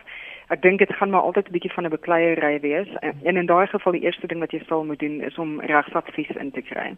Ek 0.55 0.63
dink 0.63 0.79
dit 0.79 0.93
gaan 0.95 1.11
maar 1.11 1.27
altyd 1.27 1.49
'n 1.49 1.53
bietjie 1.53 1.73
van 1.73 1.85
'n 1.87 1.91
bekleierery 1.91 2.61
wees. 2.61 2.89
En 3.01 3.37
in 3.37 3.47
daai 3.47 3.67
geval 3.67 3.93
die 3.93 4.03
eerste 4.03 4.27
ding 4.27 4.41
wat 4.41 4.51
jy 4.51 4.63
sal 4.67 4.85
moet 4.85 4.99
doen 4.99 5.21
is 5.21 5.39
om 5.39 5.61
regsadvies 5.61 6.31
in 6.37 6.51
te 6.51 6.63
kry. 6.63 6.95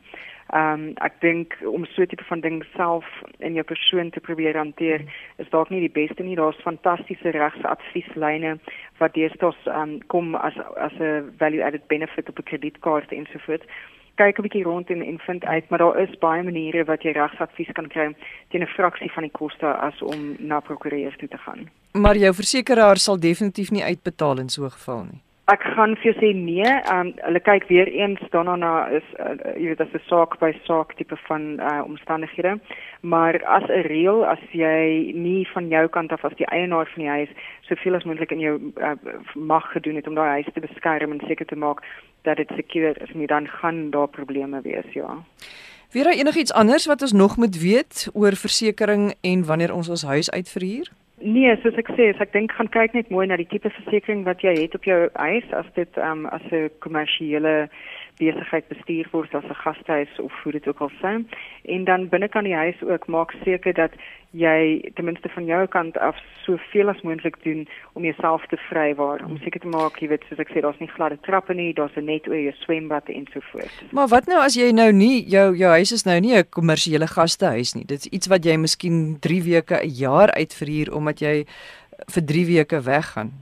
Ehm 0.52 0.72
um, 0.72 0.92
ek 0.96 1.14
dink 1.20 1.56
om 1.64 1.84
so 1.84 2.02
'n 2.02 2.06
tipe 2.06 2.24
van 2.24 2.40
ding 2.40 2.64
self 2.76 3.06
in 3.38 3.54
jou 3.54 3.64
persoon 3.64 4.10
te 4.10 4.20
probeer 4.20 4.56
hanteer 4.56 5.00
is 5.38 5.48
dalk 5.50 5.70
nie 5.70 5.80
die 5.80 5.96
beste 6.00 6.22
nie. 6.22 6.36
Daar's 6.36 6.60
fantastiese 6.68 7.30
regsadvieslyne 7.30 8.58
wat 8.98 9.14
deesdae 9.14 9.54
ehm 9.64 9.80
um, 9.80 10.06
kom 10.06 10.34
as 10.34 10.54
as 10.76 10.92
'n 11.00 11.32
value 11.38 11.64
added 11.64 11.86
benefit 11.86 12.28
op 12.28 12.38
'n 12.38 12.42
kredietkaart 12.50 13.12
ensovoorts 13.12 13.66
kyk 14.14 14.38
'n 14.38 14.42
bietjie 14.42 14.64
rond 14.64 14.90
en 14.90 15.02
en 15.02 15.18
vind 15.18 15.44
uit, 15.44 15.68
maar 15.68 15.78
daar 15.78 15.98
is 15.98 16.18
baie 16.18 16.42
maniere 16.42 16.84
wat 16.84 17.02
jy 17.02 17.12
regsadvies 17.12 17.72
kan 17.72 17.88
kry 17.88 18.14
teen 18.48 18.62
'n 18.62 18.66
fraksie 18.66 19.12
van 19.12 19.22
die 19.22 19.32
koste 19.32 19.66
as 19.66 20.02
om 20.02 20.36
na 20.38 20.60
prokureur 20.60 21.16
toe 21.16 21.28
te 21.28 21.38
gaan. 21.38 21.70
Maar 21.92 22.16
jou 22.16 22.34
versekeraar 22.34 22.96
sal 22.96 23.20
definitief 23.20 23.70
nie 23.70 23.84
uitbetaal 23.84 24.38
in 24.38 24.48
so 24.48 24.64
'n 24.64 24.70
geval 24.70 25.04
nie. 25.04 25.20
Ek 25.50 25.64
gaan 25.74 25.96
vir 25.98 26.12
jou 26.12 26.14
sê 26.20 26.28
nee, 26.38 26.62
ehm 26.62 27.08
um, 27.08 27.08
hulle 27.26 27.40
kyk 27.42 27.64
weer 27.66 27.88
eens 27.90 28.20
daarna 28.30 28.54
na 28.56 28.72
is 28.94 29.06
uh, 29.18 29.34
jy 29.58 29.72
weet 29.72 29.80
as 29.82 29.94
'n 29.98 30.04
saak 30.06 30.38
by 30.38 30.52
saak 30.68 30.94
tipe 30.94 31.16
van 31.26 31.58
uh, 31.58 31.82
omstandighede. 31.82 32.60
Maar 33.02 33.42
as 33.44 33.66
'n 33.66 33.82
reël 33.90 34.22
as 34.24 34.38
jy 34.52 35.10
nie 35.14 35.42
van 35.54 35.66
jou 35.68 35.88
kant 35.88 36.12
af 36.12 36.24
as 36.24 36.38
die 36.38 36.46
eienaar 36.46 36.86
van 36.94 37.02
die 37.02 37.10
huis 37.10 37.32
soveel 37.66 37.94
as 37.94 38.04
moontlik 38.04 38.30
in 38.30 38.38
jou 38.38 38.72
uh, 38.78 38.94
mag 39.34 39.66
gedoen 39.72 39.96
het 39.96 40.06
om 40.06 40.14
daai 40.14 40.30
huis 40.30 40.54
te 40.54 40.60
beskerm 40.60 41.12
en 41.12 41.20
seker 41.26 41.46
te 41.46 41.56
maak 41.56 41.82
dat 42.22 42.36
dit 42.36 42.50
seker 42.54 43.02
is, 43.02 43.14
nie 43.14 43.26
dan 43.26 43.48
gaan 43.48 43.90
daar 43.90 44.08
probleme 44.08 44.60
wees, 44.62 44.86
ja. 44.94 45.24
Weer 45.90 46.06
enigiets 46.06 46.52
anders 46.52 46.86
wat 46.86 47.02
ons 47.02 47.12
nog 47.12 47.36
moet 47.36 47.58
weet 47.58 48.10
oor 48.14 48.36
versekerings 48.36 49.14
en 49.20 49.44
wanneer 49.44 49.74
ons 49.74 49.88
ons 49.88 50.02
huis 50.02 50.30
uitverhuur? 50.30 51.01
Nee, 51.22 51.54
soos 51.62 51.76
ek 51.78 51.86
sê, 51.94 52.08
ek 52.18 52.32
dink 52.34 52.50
gaan 52.56 52.70
kyk 52.74 52.96
net 52.96 53.10
mooi 53.14 53.28
na 53.30 53.36
die 53.38 53.46
tipe 53.46 53.70
versekerings 53.70 54.26
wat 54.26 54.40
jy 54.42 54.56
het 54.58 54.72
op 54.74 54.86
jou 54.88 54.96
huis 55.14 55.52
as 55.54 55.68
dit 55.76 55.98
um, 56.02 56.24
as 56.34 56.42
'n 56.50 56.70
kommersiële 56.82 57.68
besigheid 58.22 58.68
bestuur 58.68 59.06
word 59.12 59.34
as 59.34 59.44
'n 59.44 59.62
gastehuis 59.64 60.20
of 60.20 60.32
hoe 60.42 60.52
dit 60.52 60.68
ook 60.68 60.80
al 60.80 60.92
sê. 61.02 61.12
En 61.74 61.84
dan 61.84 62.08
binne 62.08 62.28
kan 62.28 62.44
die 62.44 62.54
huis 62.64 62.78
ook 62.82 63.06
maak 63.06 63.30
seker 63.44 63.74
dat 63.74 63.92
jy 64.32 64.90
ten 64.94 65.04
minste 65.04 65.28
van 65.28 65.44
jou 65.44 65.66
kant 65.66 65.98
af 65.98 66.16
soveel 66.44 66.88
as 66.88 67.00
moontlik 67.04 67.36
doen 67.44 67.68
om 67.92 68.04
jouself 68.04 68.46
te 68.46 68.56
vrywaar. 68.56 69.24
Om 69.24 69.36
seker 69.44 69.60
te 69.60 69.68
maak, 69.68 69.98
jy 70.00 70.08
weet, 70.08 70.24
soos 70.28 70.40
ek 70.42 70.48
sê, 70.52 70.62
daar's 70.64 70.80
nie 70.80 70.88
gladde 70.88 71.18
trappe 71.26 71.54
nie, 71.54 71.74
daar's 71.74 71.96
'n 71.96 72.04
net 72.04 72.28
oor 72.28 72.40
jou 72.40 72.52
swembad 72.64 73.08
en 73.08 73.26
so 73.32 73.40
voort. 73.52 73.82
Maar 73.92 74.08
wat 74.08 74.26
nou 74.26 74.40
as 74.40 74.56
jy 74.56 74.72
nou 74.72 74.92
nie 74.92 75.24
jou 75.28 75.56
jou 75.56 75.70
huis 75.70 75.92
is 75.92 76.04
nou 76.04 76.20
nie 76.20 76.34
'n 76.36 76.48
kommersiële 76.50 77.06
gastehuis 77.06 77.74
nie. 77.74 77.84
Dit's 77.84 78.06
iets 78.06 78.26
wat 78.26 78.44
jy 78.44 78.56
miskien 78.56 79.18
3 79.20 79.42
weke 79.42 79.76
'n 79.82 79.88
jaar 79.88 80.30
uitverhuur 80.32 80.94
omdat 80.94 81.20
jy 81.20 81.44
vir 82.08 82.24
3 82.24 82.46
weke 82.46 82.80
weggaan. 82.80 83.32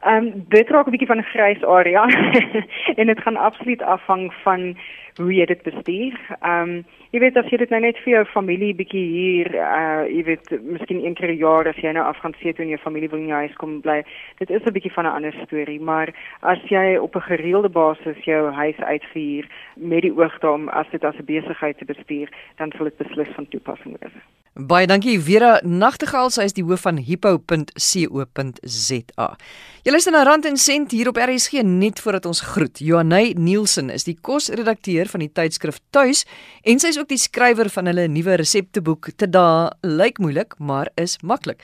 Ehm 0.00 0.26
um, 0.26 0.44
dit 0.48 0.68
raak 0.70 0.86
'n 0.86 0.90
bietjie 0.90 1.08
van 1.08 1.18
'n 1.18 1.30
grys 1.32 1.64
area 1.64 2.04
en 3.00 3.06
dit 3.06 3.20
gaan 3.20 3.36
absoluut 3.36 3.82
afhang 3.82 4.32
van 4.42 4.76
hoe 5.18 5.34
jy 5.34 5.46
dit 5.50 5.62
bestuur. 5.66 6.16
Ehm 6.40 6.62
um, 6.62 6.84
jy 7.10 7.20
weet 7.22 7.36
as 7.40 7.46
jy 7.48 7.56
dit 7.62 7.70
nou 7.72 7.80
net 7.80 7.96
vir 8.04 8.12
jou 8.12 8.24
familie 8.32 8.74
bietjie 8.76 9.04
hier 9.12 9.48
uh 9.56 10.04
jy 10.08 10.22
weet 10.26 10.50
miskien 10.60 11.00
een 11.04 11.14
keer 11.16 11.32
'n 11.32 11.40
jaar 11.40 11.68
as 11.68 11.78
jy 11.82 11.92
nou 11.92 12.04
af 12.04 12.18
gaan 12.22 12.34
sit 12.42 12.58
en 12.60 12.68
jou 12.68 12.78
familie 12.78 13.08
wil 13.08 13.20
in 13.20 13.32
jou 13.32 13.40
huis 13.40 13.56
kom 13.56 13.80
bly, 13.80 14.02
dit 14.38 14.50
is 14.50 14.62
'n 14.66 14.72
bietjie 14.72 14.92
van 14.92 15.06
'n 15.06 15.16
ander 15.16 15.34
storie, 15.44 15.80
maar 15.80 16.12
as 16.42 16.60
jy 16.68 16.96
op 16.96 17.16
'n 17.16 17.28
gereelde 17.30 17.68
basis 17.68 18.24
jou 18.24 18.52
huis 18.52 18.78
uitvier 18.78 19.48
met 19.76 20.02
die 20.02 20.12
oog 20.12 20.38
daarom 20.40 20.68
as 20.68 20.86
dit 20.90 21.04
as 21.04 21.16
'n 21.16 21.24
besigheid 21.24 21.78
te 21.78 21.84
bestuur, 21.84 22.28
dan 22.56 22.72
sal 22.76 22.84
dit 22.84 22.96
beslis 22.98 23.34
van 23.34 23.48
toepassing 23.48 23.96
wees. 24.00 24.12
Baie 24.58 24.88
dankie 24.90 25.20
Vera 25.22 25.60
Nagtegaal, 25.62 26.32
sy 26.34 26.42
is 26.48 26.54
die 26.56 26.64
hoof 26.66 26.80
van 26.82 26.96
hippo.co.za. 26.98 27.76
Jy 29.86 29.92
luister 29.94 30.12
na 30.12 30.24
Rand 30.26 30.44
en 30.50 30.58
Sent 30.58 30.90
hier 30.90 31.08
op 31.12 31.16
RSG 31.22 31.62
net 31.62 32.02
voordat 32.02 32.26
ons 32.26 32.42
groet. 32.42 32.82
Johanay 32.82 33.38
Nielsen 33.38 33.86
is 33.94 34.04
die 34.08 34.18
kosredakteur 34.18 35.07
van 35.08 35.20
die 35.20 35.32
tydskrif 35.32 35.80
Tuis 35.90 36.24
en 36.62 36.78
sy 36.78 36.92
is 36.92 36.98
ook 36.98 37.08
die 37.08 37.20
skrywer 37.20 37.68
van 37.68 37.86
hulle 37.86 38.08
nuwe 38.08 38.36
resepteboek 38.36 39.12
Te 39.16 39.28
da 39.28 39.72
lyk 39.82 40.18
moeilik, 40.18 40.54
maar 40.58 40.90
is 40.96 41.18
maklik. 41.22 41.62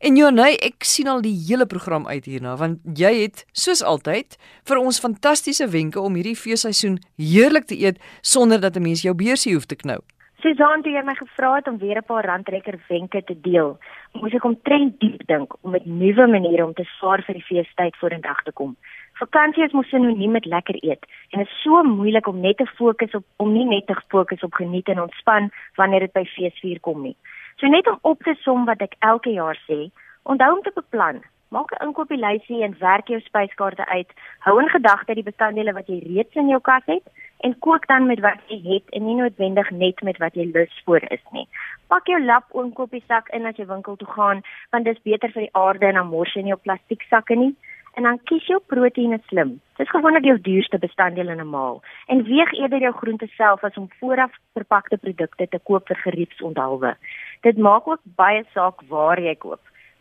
En 0.00 0.16
Johanay, 0.16 0.54
ek 0.64 0.86
sien 0.88 1.10
al 1.12 1.20
die 1.20 1.34
hele 1.46 1.66
program 1.68 2.06
uit 2.08 2.24
hierna 2.24 2.54
want 2.56 2.80
jy 2.96 3.10
het 3.18 3.44
soos 3.52 3.82
altyd 3.84 4.38
vir 4.68 4.80
ons 4.80 5.00
fantastiese 5.02 5.68
wenke 5.68 6.00
om 6.00 6.16
hierdie 6.16 6.38
feesseisoen 6.38 6.96
heerlik 7.20 7.68
te 7.68 7.76
eet 7.76 8.00
sonder 8.22 8.60
dat 8.60 8.76
'n 8.76 8.82
mens 8.82 9.02
jou 9.02 9.14
beursie 9.14 9.52
hoef 9.54 9.66
te 9.66 9.76
knou. 9.76 10.00
Susan 10.40 10.80
het 10.84 11.04
my 11.04 11.14
gevra 11.14 11.54
het 11.56 11.68
om 11.68 11.78
weer 11.78 11.98
'n 11.98 12.04
paar 12.04 12.24
randtrekker 12.24 12.78
wenke 12.88 13.22
te 13.24 13.40
deel. 13.40 13.78
Moes 14.12 14.32
ek 14.32 14.44
omtrent 14.44 15.00
diep 15.00 15.26
dink 15.26 15.52
om 15.60 15.70
met 15.70 15.86
nuwe 15.86 16.26
maniere 16.26 16.64
om 16.64 16.72
te 16.72 16.84
spaar 16.84 17.22
vir 17.22 17.34
die 17.34 17.44
feestyd 17.44 17.96
vorendag 17.96 18.42
te 18.42 18.52
kom. 18.52 18.76
Vakansie 19.20 19.64
is 19.64 19.74
mos 19.76 19.88
sinoniem 19.92 20.30
met 20.32 20.46
lekker 20.48 20.76
eet 20.80 21.02
en 21.30 21.42
dit 21.42 21.48
is 21.48 21.56
so 21.62 21.82
moeilik 21.84 22.28
om 22.30 22.38
net 22.40 22.56
te 22.56 22.66
fokus 22.78 23.16
op 23.18 23.24
om 23.44 23.50
nie 23.52 23.66
net 23.68 23.86
te 23.86 23.96
fokus 24.14 24.46
op 24.46 24.56
geniet 24.56 24.88
en 24.88 25.02
ontspan 25.02 25.50
wanneer 25.76 26.06
dit 26.06 26.14
by 26.16 26.22
feesvier 26.30 26.80
kom 26.86 27.02
nie. 27.04 27.16
So 27.60 27.68
net 27.68 27.90
om 27.90 27.98
op 28.12 28.24
te 28.24 28.34
som 28.40 28.64
wat 28.70 28.80
ek 28.86 28.96
elke 29.10 29.34
jaar 29.36 29.60
sê, 29.66 29.90
onthou 30.24 30.48
om 30.56 30.64
te 30.64 30.72
beplan. 30.78 31.20
Maak 31.52 31.74
'n 31.74 31.84
inkopieslysie 31.88 32.62
en 32.64 32.78
werk 32.80 33.12
jou 33.12 33.20
spyskaarte 33.20 33.86
uit. 33.86 34.10
Hou 34.38 34.58
in 34.62 34.68
gedagte 34.68 35.14
die 35.14 35.28
bestanddele 35.30 35.72
wat 35.72 35.88
jy 35.88 36.00
reeds 36.00 36.34
in 36.34 36.48
jou 36.48 36.60
kas 36.60 36.86
het 36.86 37.04
en 37.44 37.58
kook 37.58 37.86
dan 37.86 38.06
met 38.06 38.20
wat 38.20 38.40
jy 38.48 38.60
het 38.72 38.90
en 38.90 39.04
nie 39.04 39.20
noodwendig 39.20 39.70
net 39.70 40.02
met 40.02 40.18
wat 40.18 40.34
jy 40.34 40.50
lus 40.54 40.82
voor 40.84 41.02
is 41.10 41.24
nie. 41.32 41.48
Pak 41.88 42.06
jou 42.06 42.24
lap 42.24 42.44
oonkopiesak 42.50 43.28
in 43.28 43.46
as 43.46 43.56
jy 43.56 43.66
winkel 43.66 43.96
toe 43.96 44.08
gaan, 44.08 44.42
want 44.70 44.84
dis 44.84 45.02
beter 45.02 45.28
vir 45.28 45.42
die 45.42 45.54
aarde 45.54 45.86
en 45.86 45.94
dan 45.94 46.06
mors 46.06 46.34
jy 46.34 46.42
nie 46.42 46.52
op 46.52 46.62
plastiek 46.62 47.02
sakke 47.02 47.34
nie 47.34 47.56
en 47.94 48.02
dan 48.02 48.20
kies 48.24 48.46
jou 48.46 48.60
proteïene 48.72 49.18
slim. 49.26 49.56
Dit 49.76 49.86
is 49.86 49.92
gewoonlik 49.94 50.24
jou 50.24 50.36
duurste 50.40 50.78
bestanddeel 50.78 51.28
in 51.28 51.40
'n 51.40 51.50
maal 51.50 51.82
en 52.06 52.22
weeg 52.22 52.52
eerder 52.52 52.80
jou 52.80 52.92
groente 52.92 53.26
self 53.26 53.64
as 53.64 53.76
om 53.76 53.88
vooraf 54.00 54.32
verpakte 54.54 54.96
produkte 54.96 55.48
te 55.48 55.58
koop 55.58 55.86
vir 55.86 55.96
geriefsonthaalwe. 55.96 56.96
Dit 57.40 57.58
maak 57.58 57.88
ook 57.88 58.00
baie 58.04 58.44
saak 58.54 58.82
waar 58.88 59.20
jy 59.20 59.34
koop. 59.34 59.60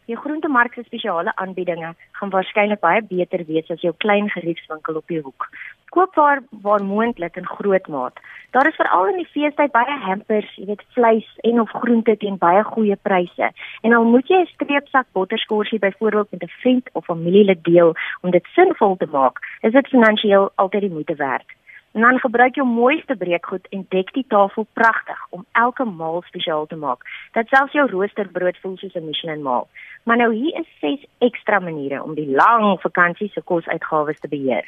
Jou 0.10 0.17
groentemark 0.17 0.74
se 0.74 0.84
spesiale 0.84 1.32
aanbiedinge 1.36 1.93
gaan 2.19 2.32
waarskynlik 2.34 2.80
baie 2.82 3.02
beter 3.10 3.43
wees 3.45 3.69
as 3.69 3.84
jou 3.86 3.93
klein 3.98 4.30
geriefswinkel 4.34 4.95
op 4.98 5.08
die 5.08 5.22
hoek 5.22 5.45
koop 5.89 6.15
waar 6.15 6.41
waar 6.62 6.84
moontlik 6.84 7.36
in 7.36 7.45
groot 7.45 7.88
maat. 7.88 8.19
Daar 8.52 8.67
is 8.67 8.76
veral 8.76 9.08
in 9.08 9.17
die 9.22 9.30
feestyd 9.34 9.72
baie 9.72 9.98
hampers, 10.06 10.50
jy 10.56 10.65
weet 10.65 10.84
vleis 10.98 11.30
en 11.50 11.62
of 11.62 11.74
groente 11.82 12.17
teen 12.17 12.38
baie 12.38 12.63
goeie 12.63 12.98
pryse. 13.10 13.52
En 13.82 13.93
al 13.98 14.06
moet 14.13 14.28
jy 14.28 14.41
'n 14.41 14.54
streepsak 14.54 15.08
botterskorsie 15.12 15.80
byvoorbeeld 15.80 16.32
met 16.32 16.43
'n 16.43 16.58
vriend 16.62 16.89
of 16.93 17.06
familielid 17.06 17.63
deel 17.63 17.93
om 18.22 18.32
dit 18.32 18.45
sinvol 18.56 18.95
te 18.98 19.08
maak, 19.12 19.39
is 19.62 19.72
dit 19.72 19.88
finansiëel 19.88 20.52
altyd 20.56 20.82
die 20.82 20.95
moeite 20.98 21.15
werd. 21.15 21.59
En 21.91 22.02
dan 22.02 22.19
gebruik 22.19 22.56
jou 22.56 22.67
mooiste 22.67 23.15
breekgoed 23.15 23.67
en 23.69 23.86
dek 23.89 24.13
die 24.13 24.25
tafel 24.28 24.67
pragtig 24.73 25.25
om 25.30 25.45
elke 25.52 25.86
maal 25.86 26.21
spesiaal 26.21 26.65
te 26.65 26.75
maak. 26.75 27.02
Dat 27.32 27.47
selfs 27.47 27.73
jou 27.73 27.89
roosterbrood 27.89 28.58
voel 28.62 28.78
soos 28.78 28.93
'n 28.95 29.06
Michelin 29.06 29.41
maal. 29.41 29.67
Maar 30.04 30.17
nou 30.17 30.34
hier 30.34 30.60
is 30.60 30.67
ses 30.80 31.06
ekstra 31.17 31.60
maniere 31.60 32.04
om 32.04 32.13
die 32.13 32.30
lang 32.30 32.82
vakansie 32.82 33.30
se 33.30 33.41
kosuitgawes 33.41 34.19
te 34.19 34.28
beheer. 34.28 34.65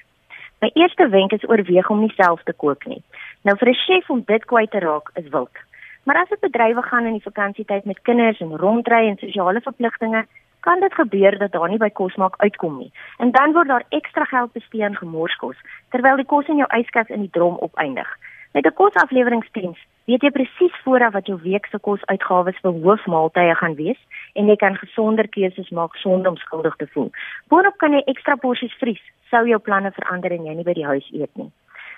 My 0.60 0.70
eerste 0.74 1.10
wenk 1.10 1.32
is 1.32 1.50
oorweeg 1.50 1.90
om 1.90 2.00
nie 2.00 2.14
self 2.16 2.44
te 2.44 2.54
kook 2.54 2.86
nie. 2.86 3.04
Nou 3.42 3.58
vir 3.58 3.70
'n 3.70 3.74
chef 3.86 4.10
om 4.10 4.24
dit 4.26 4.46
kwyt 4.46 4.72
te 4.72 4.80
raak 4.80 5.10
is 5.14 5.30
wild. 5.30 5.58
Maar 6.04 6.22
as 6.22 6.30
dit 6.30 6.40
bedrywe 6.40 6.82
gaan 6.82 7.06
in 7.06 7.14
die 7.14 7.30
vakansietyd 7.30 7.86
met 7.86 8.02
kinders 8.02 8.40
en 8.40 8.58
rondry 8.58 9.08
en 9.08 9.18
sosiale 9.18 9.62
verpligtinge, 9.62 10.26
kan 10.62 10.80
dit 10.80 10.93
gebeur 10.93 11.38
dat 11.38 11.52
daar 11.52 11.69
nie 11.69 11.82
by 11.82 11.89
kos 11.89 12.15
maak 12.15 12.36
uitkom 12.38 12.78
nie. 12.78 12.91
En 13.17 13.32
dan 13.32 13.54
word 13.54 13.67
daar 13.67 13.86
ekstra 13.89 14.26
geld 14.30 14.52
bestee 14.54 14.84
aan 14.86 14.95
gemorskos 14.95 15.58
terwyl 15.89 16.15
die 16.21 16.26
kos 16.34 16.47
in 16.47 16.62
jou 16.62 16.69
yskas 16.80 17.10
in 17.10 17.26
die 17.26 17.34
drom 17.38 17.58
opeindig. 17.67 18.10
Met 18.54 18.65
'n 18.65 18.74
kosafleweringsdiens 18.74 19.80
weet 20.06 20.21
jy 20.21 20.32
presies 20.32 20.76
vooraf 20.84 21.13
wat 21.13 21.28
jou 21.28 21.39
week 21.41 21.65
se 21.65 21.80
kosuitgawes 21.80 22.60
vir 22.62 22.71
hoofmaaltye 22.71 23.56
gaan 23.56 23.76
wees 23.76 24.02
en 24.34 24.47
jy 24.47 24.56
kan 24.56 24.76
gesonder 24.78 25.28
keuses 25.28 25.69
maak 25.69 25.95
sonder 25.95 26.32
om 26.32 26.38
skuldig 26.38 26.76
te 26.76 26.88
voel. 26.88 27.12
Boonop 27.47 27.78
kan 27.78 27.93
jy 27.93 28.02
ekstra 28.06 28.36
porsies 28.36 28.74
vries 28.80 29.04
sou 29.30 29.47
jou 29.47 29.60
planne 29.60 29.91
verander 29.91 30.32
en 30.32 30.45
jy 30.45 30.56
nie 30.56 30.67
by 30.67 30.74
die 30.74 30.86
huis 30.86 31.08
eet 31.12 31.32
nie. 31.36 31.52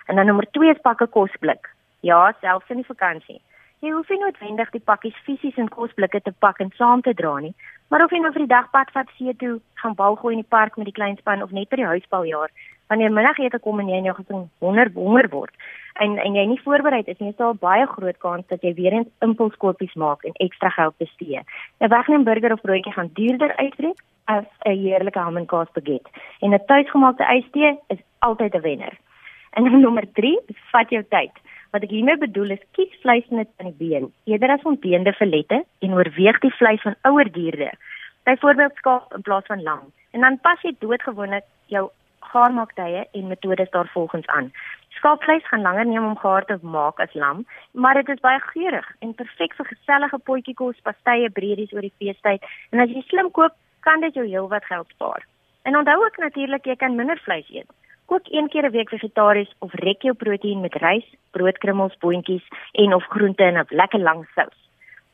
En 0.07 0.15
dan 0.15 0.25
nommer 0.25 0.45
2 0.51 0.69
is 0.69 0.81
pakke 0.81 1.07
kosblik. 1.07 1.69
Ja, 2.01 2.33
selfs 2.41 2.69
in 2.69 2.81
die 2.83 2.91
vakansie. 2.91 3.41
Jy 3.83 3.91
hoef 3.91 4.09
nie 4.09 4.19
noodwendig 4.21 4.69
die 4.71 4.83
pakkies 4.83 5.15
fisies 5.25 5.57
in 5.59 5.69
kosblikke 5.71 6.21
te 6.23 6.31
pak 6.39 6.59
en 6.63 6.69
saam 6.77 7.01
te 7.03 7.13
dra 7.19 7.33
nie, 7.43 7.53
maar 7.93 8.01
of 8.03 8.11
jy 8.11 8.23
nou 8.23 8.31
vir 8.33 8.47
die 8.47 8.55
dagpad 8.55 8.89
vat 8.97 9.09
see 9.19 9.33
toe, 9.37 9.59
gaan 9.77 9.93
bal 9.93 10.15
gooi 10.17 10.33
in 10.33 10.41
die 10.41 10.49
park 10.49 10.79
met 10.81 10.89
die 10.89 10.97
kleinspan 10.97 11.43
of 11.45 11.51
net 11.53 11.69
by 11.69 11.77
die 11.77 11.85
huisbaljaar, 11.85 12.49
wanneer 12.89 13.13
middagete 13.13 13.59
kom 13.61 13.79
en 13.83 13.91
jy 13.91 13.99
in 14.01 14.09
jou 14.09 14.15
gesin 14.17 14.47
honger 14.65 14.89
honger 14.95 15.29
word 15.29 15.53
en 16.01 16.17
en 16.17 16.37
jy 16.37 16.45
nie 16.49 16.61
voorberei 16.63 17.03
is 17.05 17.19
nie, 17.19 17.29
is 17.29 17.37
daar 17.37 17.53
baie 17.53 17.85
groot 17.91 18.17
kans 18.25 18.47
dat 18.49 18.65
jy 18.65 18.73
weer 18.79 18.95
eens 18.97 19.11
impulskopies 19.25 19.93
maak 19.99 20.25
en 20.25 20.33
ekstra 20.45 20.69
geld 20.73 20.97
bestee. 20.97 21.41
'n 21.81 21.89
Wegneem 21.93 22.23
burger 22.23 22.53
of 22.53 22.61
broodjie 22.61 22.93
gaan 22.93 23.11
duurder 23.13 23.55
uitbreek 23.57 24.01
as 24.25 24.45
'n 24.65 24.77
heerlike 24.83 25.19
ham 25.19 25.37
en 25.37 25.45
kaas 25.45 25.71
baguette. 25.73 26.09
En 26.41 26.53
'n 26.53 26.65
tuisgemaakte 26.65 27.23
ystee 27.23 27.77
is 27.87 28.01
altyd 28.19 28.55
'n 28.55 28.61
wenner. 28.61 28.97
En 29.51 29.81
nommer 29.85 30.05
3, 30.13 30.39
vat 30.71 30.89
jou 30.89 31.03
tyd. 31.09 31.31
Wat 31.73 31.81
ek 31.87 31.89
hiermee 31.89 32.19
bedoel 32.21 32.51
is 32.53 32.65
kies 32.77 32.91
vleis 33.01 33.25
net 33.33 33.49
aan 33.57 33.71
die 33.71 33.79
been, 33.79 34.11
eerder 34.29 34.51
as 34.53 34.65
ontbeende 34.69 35.09
filette 35.17 35.63
en 35.81 35.95
oorweeg 35.97 36.37
die 36.43 36.53
vleis 36.53 36.83
van 36.85 36.93
ouer 37.09 37.31
diere. 37.33 37.71
Byvoorbeeld 38.29 38.75
skaap 38.77 39.15
in 39.17 39.25
plaas 39.25 39.49
van 39.49 39.63
lam. 39.65 39.87
En 40.13 40.21
dan 40.21 40.37
pas 40.45 40.61
jy 40.61 40.75
doodgewoonlik 40.83 41.47
jou 41.73 41.87
gaarmaaktye 42.29 43.07
en 43.17 43.27
metodes 43.27 43.73
daarvolgens 43.73 44.29
aan. 44.37 44.51
Skaapvleis 44.99 45.49
gaan 45.49 45.65
langer 45.65 45.89
neem 45.89 46.05
om 46.11 46.17
gaar 46.21 46.45
te 46.45 46.59
maak 46.61 47.01
as 47.01 47.17
lam, 47.17 47.41
maar 47.71 47.97
dit 47.97 48.13
is 48.13 48.21
baie 48.21 48.39
geurig 48.53 48.93
en 49.01 49.17
perfek 49.17 49.57
vir 49.57 49.71
gesellige 49.73 50.21
potjiekos, 50.29 50.77
pastye, 50.85 51.33
breedies 51.39 51.73
oor 51.73 51.81
die 51.81 51.95
feestyd. 51.97 52.45
En 52.69 52.85
as 52.85 52.93
jy 52.93 53.01
slim 53.09 53.33
koop, 53.33 53.57
kan 53.81 54.05
dit 54.05 54.13
jou 54.13 54.27
heelwat 54.29 54.69
geld 54.69 54.93
spaar. 54.93 55.25
En 55.65 55.77
onthou 55.81 55.97
ook 56.05 56.21
natuurlik 56.21 56.69
jy 56.69 56.77
kan 56.77 56.95
minder 56.95 57.17
vleis 57.25 57.49
eet. 57.49 57.69
Kook 58.05 58.27
een 58.29 58.49
keer 58.49 58.65
'n 58.65 58.71
week 58.71 58.89
vegetaries 58.89 59.53
of 59.59 59.73
rek 59.73 60.01
jou 60.01 60.13
proteïen 60.13 60.61
met 60.61 60.75
rys, 60.75 61.05
broodkrummels, 61.31 61.97
boontjies 61.97 62.47
en 62.71 62.93
of 62.93 63.03
groente 63.03 63.43
in 63.43 63.57
'n 63.57 63.65
lekker 63.69 63.99
lang 63.99 64.27
sous. 64.35 64.57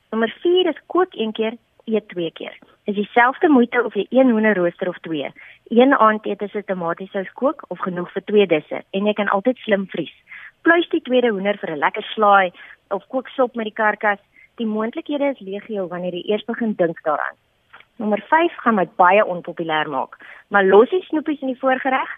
Nommer 0.10 0.36
4 0.42 0.68
is 0.68 0.82
kook 0.86 1.14
een 1.14 1.32
keer, 1.32 1.54
eet 1.86 2.08
twee 2.10 2.32
keer. 2.32 2.58
Is 2.84 2.96
dieselfde 2.96 3.50
moeite 3.50 3.84
of 3.84 3.94
jy 3.94 4.06
een 4.10 4.30
hoenderrooster 4.30 4.88
of 4.88 4.98
twee. 4.98 5.32
Een 5.68 5.98
aandete 5.98 6.48
se 6.48 6.64
tomatiesous 6.64 7.32
kook 7.34 7.66
of 7.68 7.80
genoeg 7.80 8.12
vir 8.12 8.24
twee 8.26 8.48
disse 8.48 8.84
en 8.90 9.06
jy 9.06 9.14
kan 9.14 9.28
altyd 9.28 9.58
slim 9.58 9.86
vries. 9.88 10.16
Pluis 10.62 10.90
die 10.90 11.02
tweede 11.02 11.30
hoender 11.30 11.58
vir 11.58 11.72
'n 11.72 11.78
lekker 11.78 12.04
slaai 12.04 12.52
of 12.90 13.08
kook 13.08 13.28
sop 13.28 13.56
met 13.56 13.66
die 13.66 13.74
karkas. 13.74 14.20
Die 14.56 14.66
moontlikhede 14.66 15.30
is 15.30 15.40
legio 15.40 15.88
wanneer 15.88 16.14
jy 16.14 16.24
eers 16.26 16.46
begin 16.46 16.74
dink 16.74 17.04
daaraan. 17.04 17.36
Nommer 17.96 18.22
5 18.30 18.54
gaan 18.64 18.76
my 18.76 18.88
baie 18.96 19.26
onpopulêr 19.26 19.90
maak, 19.90 20.18
maar 20.48 20.64
losie 20.64 21.02
snoepies 21.04 21.42
in 21.42 21.48
die 21.48 21.60
voorgereg, 21.60 22.10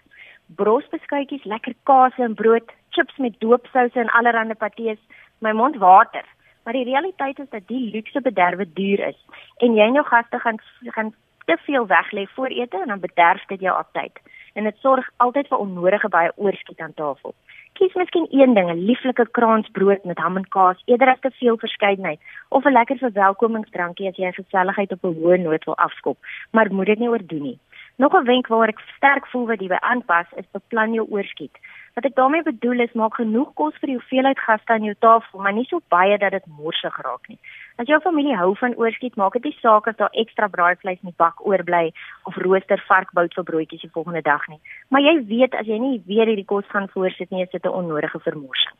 brosbeskuitjies, 0.56 1.44
lekker 1.44 1.74
kaas 1.82 2.12
en 2.18 2.34
brood, 2.34 2.70
chips 2.90 3.16
met 3.16 3.40
doopsouse 3.40 3.98
en 3.98 4.10
allerlei 4.10 4.54
patees, 4.54 4.98
my 5.38 5.52
mond 5.52 5.76
water. 5.76 6.24
Maar 6.64 6.72
die 6.72 6.84
realiteit 6.84 7.38
is 7.38 7.50
dat 7.50 7.66
die 7.66 7.90
luukse 7.90 8.20
bederwe 8.20 8.66
duur 8.72 9.06
is 9.08 9.18
en 9.56 9.74
jy 9.74 9.86
en 9.86 9.98
jou 9.98 10.04
gaste 10.06 10.38
gaan 10.38 10.58
gaan 10.94 11.14
te 11.44 11.56
veel 11.66 11.86
weglê 11.86 12.26
voor 12.34 12.46
ete 12.46 12.80
en 12.80 12.88
dan 12.88 13.00
bederf 13.00 13.44
dit 13.46 13.60
jou 13.60 13.76
aptyt. 13.76 14.20
En 14.52 14.64
dit 14.64 14.76
sorg 14.76 15.10
altyd 15.16 15.48
vir 15.48 15.58
onnodige 15.58 16.08
baie 16.08 16.32
oorskiet 16.36 16.80
aan 16.80 16.94
tafel. 16.94 17.34
Kies 17.72 17.94
miskien 17.94 18.26
een 18.30 18.54
ding, 18.54 18.70
'n 18.70 18.84
lieflike 18.84 19.26
kransbrood 19.30 20.04
met 20.04 20.18
ham 20.18 20.36
en 20.36 20.48
kaas, 20.48 20.82
eerder 20.84 21.08
as 21.08 21.20
te 21.20 21.30
veel 21.30 21.56
verskeidenheid 21.56 22.20
of 22.48 22.64
'n 22.64 22.72
lekker 22.72 22.96
verwelkomingsdrankie 22.96 24.08
as 24.08 24.16
jy 24.16 24.32
geselligheid 24.32 24.92
op 24.92 25.04
'n 25.04 25.14
hoë 25.20 25.36
noot 25.36 25.64
wil 25.64 25.76
afskop, 25.76 26.18
maar 26.50 26.72
moet 26.72 26.86
dit 26.86 26.98
nie 26.98 27.08
oordoen 27.08 27.42
nie. 27.42 27.58
Nog 27.96 28.12
'n 28.14 28.24
wenk 28.24 28.46
waar 28.46 28.68
ek 28.68 28.80
sterk 28.96 29.26
voel 29.26 29.46
wat 29.46 29.60
jy 29.60 29.68
by 29.68 29.80
aanpas 29.80 30.26
is 30.36 30.50
beplan 30.52 30.94
jou 30.94 31.06
oorskiet. 31.10 31.56
Wat 31.94 32.04
ek 32.04 32.14
daarmee 32.14 32.42
bedoel 32.42 32.80
is 32.80 32.92
maak 32.92 33.14
genoeg 33.14 33.50
kos 33.54 33.74
vir 33.80 33.86
die 33.86 33.96
hoeveelheid 33.98 34.38
gaste 34.38 34.72
aan 34.72 34.84
jou 34.84 34.94
tafel, 34.98 35.40
maar 35.40 35.52
nie 35.52 35.66
so 35.68 35.80
baie 35.88 36.18
dat 36.18 36.30
dit 36.30 36.46
morsig 36.46 36.96
raak 37.02 37.28
nie. 37.28 37.38
As 37.76 37.86
jou 37.86 38.00
familie 38.00 38.36
hou 38.36 38.56
van 38.56 38.74
oorskiet, 38.74 39.16
maak 39.16 39.32
dit 39.32 39.44
nie 39.44 39.58
saak 39.60 39.86
of 39.86 39.96
daar 39.96 40.08
ekstra 40.12 40.48
braaivleis 40.48 41.02
in 41.02 41.10
die 41.10 41.16
bak 41.16 41.44
oorbly 41.46 41.92
of 42.24 42.36
rooster 42.36 42.82
varkbout 42.88 43.34
vir 43.34 43.44
broodjies 43.44 43.80
die 43.80 43.92
volgende 43.92 44.22
dag 44.22 44.48
nie. 44.48 44.60
Maar 44.88 45.00
jy 45.00 45.24
weet 45.26 45.54
as 45.54 45.66
jy 45.66 45.78
nie 45.78 46.02
weer 46.06 46.26
hierdie 46.26 46.48
kos 46.48 46.64
gaan 46.68 46.88
voorsit 46.88 47.30
nie, 47.30 47.42
is 47.42 47.50
dit 47.50 47.64
'n 47.64 47.68
onnodige 47.68 48.20
vermorsing. 48.20 48.76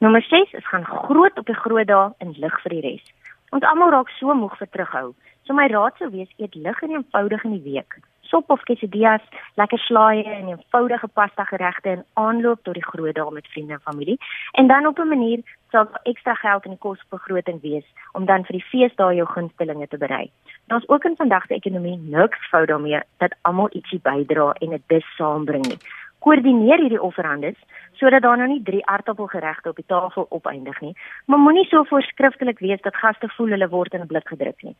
Nommer 0.00 0.22
6 0.22 0.52
is 0.52 0.66
gaan 0.66 0.84
groot 0.84 1.38
op 1.38 1.46
die 1.46 1.60
groot 1.64 1.86
dae 1.86 2.12
en 2.18 2.32
lig 2.36 2.60
vir 2.62 2.70
die 2.70 2.80
res. 2.80 3.04
Ons 3.52 3.64
almal 3.64 3.90
raak 3.90 4.08
so 4.08 4.34
moeg 4.34 4.58
vir 4.58 4.68
terughou. 4.68 5.14
So 5.44 5.54
my 5.54 5.66
raad 5.66 5.96
sou 5.96 6.10
wees 6.10 6.28
eet 6.36 6.54
lig 6.54 6.82
en 6.82 6.90
eenvoudig 6.90 7.44
in 7.44 7.50
die 7.50 7.72
week 7.72 8.00
sop 8.30 8.50
of 8.50 8.62
quesadillas, 8.68 9.22
lekker 9.60 9.78
slaaië 9.78 10.24
en 10.24 10.50
eenvoudige 10.52 11.08
pasta 11.18 11.44
geregte 11.44 11.96
in 11.96 12.04
aanloop 12.22 12.62
tot 12.62 12.78
die 12.78 12.86
groot 12.86 13.14
dae 13.14 13.30
met 13.34 13.48
vriende 13.54 13.76
en 13.78 13.86
familie. 13.90 14.18
En 14.52 14.66
dan 14.66 14.86
op 14.86 14.98
'n 14.98 15.08
manier 15.08 15.40
sal 15.70 15.88
ekstra 16.02 16.34
geld 16.34 16.64
in 16.64 16.70
die 16.70 16.84
kosbegroting 16.86 17.60
wees 17.62 17.86
om 18.12 18.24
dan 18.24 18.44
vir 18.44 18.58
die 18.58 18.68
feesdae 18.70 19.14
jou 19.14 19.26
gunstelinge 19.26 19.88
te 19.88 19.98
berei. 19.98 20.30
Daar's 20.66 20.88
ook 20.88 21.04
in 21.04 21.16
vandag 21.16 21.46
se 21.46 21.54
ekonomie 21.54 21.98
niks 21.98 22.48
fout 22.50 22.68
daarmee 22.68 23.00
dat 23.18 23.34
almal 23.42 23.68
ietsie 23.72 24.00
bydra 24.02 24.52
en 24.52 24.68
dit 24.70 24.82
dus 24.86 25.16
saambring 25.16 25.66
nie. 25.66 25.78
Koördineer 26.18 26.78
hierdie 26.78 27.02
offerhandes 27.02 27.56
sodat 27.92 28.22
daar 28.22 28.36
nou 28.36 28.48
nie 28.48 28.62
drie 28.62 28.86
aardappelgeregte 28.86 29.68
op 29.68 29.76
die 29.76 29.86
tafel 29.86 30.26
opeindig 30.28 30.80
nie, 30.80 30.94
maar 31.26 31.38
moenie 31.38 31.66
so 31.66 31.84
voorskrifklik 31.84 32.58
wees 32.58 32.80
dat 32.80 32.96
gaste 32.96 33.28
voel 33.28 33.48
hulle 33.48 33.68
word 33.68 33.94
in 33.94 34.00
'n 34.00 34.06
blik 34.06 34.28
gedruk 34.28 34.62
nie. 34.62 34.76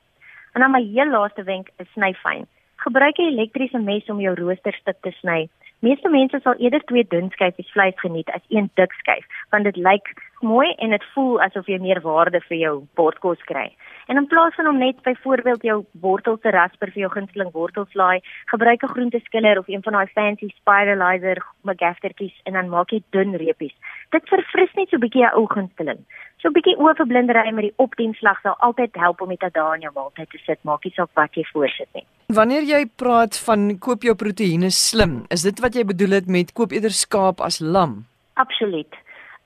En 0.53 0.61
dan 0.61 0.71
my 0.71 0.83
heel 0.83 1.11
laaste 1.11 1.43
wenk 1.43 1.69
is 1.77 1.93
sny 1.93 2.15
fyn. 2.15 2.47
Gebruik 2.81 3.19
'n 3.19 3.33
elektriese 3.33 3.79
mes 3.79 4.09
om 4.09 4.21
jou 4.21 4.35
roosterstuk 4.35 4.97
te 5.01 5.11
sny. 5.21 5.49
Meeste 5.85 6.09
mense 6.09 6.39
sal 6.41 6.55
eerder 6.59 6.81
twee 6.89 7.05
dun 7.09 7.29
skyfies 7.31 7.73
vleis 7.73 7.99
geniet 8.01 8.31
as 8.31 8.45
een 8.49 8.71
dik 8.75 8.93
skyf, 8.93 9.27
want 9.51 9.65
dit 9.65 9.77
lyk 9.77 10.07
mooi 10.43 10.73
en 10.79 10.91
dit 10.91 11.05
voel 11.15 11.41
asof 11.41 11.67
jy 11.67 11.79
meer 11.79 12.01
waarde 12.01 12.41
vir 12.49 12.57
jou 12.57 12.75
bordkos 12.95 13.43
kry. 13.49 13.69
En 14.11 14.17
in 14.17 14.27
plaas 14.27 14.55
van 14.55 14.67
om 14.67 14.79
net 14.79 15.03
byvoorbeeld 15.03 15.63
jou 15.63 15.85
wortels 16.01 16.41
te 16.41 16.51
rasper 16.51 16.91
vir 16.91 17.03
jou 17.05 17.11
gunsteling 17.13 17.53
wortelslaai, 17.53 18.21
gebruik 18.53 18.83
'n 18.83 18.95
groenteskiller 18.95 19.59
of 19.59 19.69
een 19.69 19.83
van 19.83 19.93
daai 19.93 20.07
fancy 20.07 20.49
spiralizer 20.49 21.39
magaftertjies 21.63 22.41
en 22.45 22.53
dan 22.53 22.69
maak 22.69 22.91
jy 22.91 23.03
dun 23.11 23.37
reepies. 23.37 23.75
Dit 24.11 24.29
verfris 24.29 24.75
net 24.75 24.89
so 24.89 24.97
'n 24.97 25.01
bietjie 25.01 25.23
jou 25.23 25.33
ou 25.35 25.47
gunsteling. 25.47 26.01
So 26.41 26.49
'n 26.49 26.53
bietjie 26.53 26.77
oë 26.77 26.97
vir 26.97 27.07
blindery 27.07 27.53
met 27.53 27.63
die 27.69 27.77
opdienslag 27.77 28.41
sal 28.41 28.55
altyd 28.59 28.97
help 28.97 29.21
om 29.21 29.29
dit 29.29 29.55
daar 29.55 29.75
in 29.75 29.81
jou 29.81 29.93
maaltyd 29.95 30.31
te 30.31 30.39
sit, 30.39 30.59
maak 30.65 30.85
nie 30.85 30.93
saak 30.97 31.11
wat 31.15 31.35
jy 31.35 31.45
voorsit 31.53 31.89
nie. 31.95 32.07
Wanneer 32.29 32.63
jy 32.63 32.87
praat 32.97 33.39
van 33.39 33.79
koop 33.79 34.03
jou 34.03 34.15
proteïene 34.15 34.71
slim, 34.71 35.25
is 35.31 35.43
dit 35.43 35.61
wat 35.61 35.75
jy 35.75 35.85
bedoel 35.85 36.11
het 36.11 36.27
met 36.27 36.53
koop 36.53 36.73
eerder 36.73 36.91
skaap 36.91 37.41
as 37.41 37.61
lam? 37.61 38.07
Absoluut. 38.35 38.95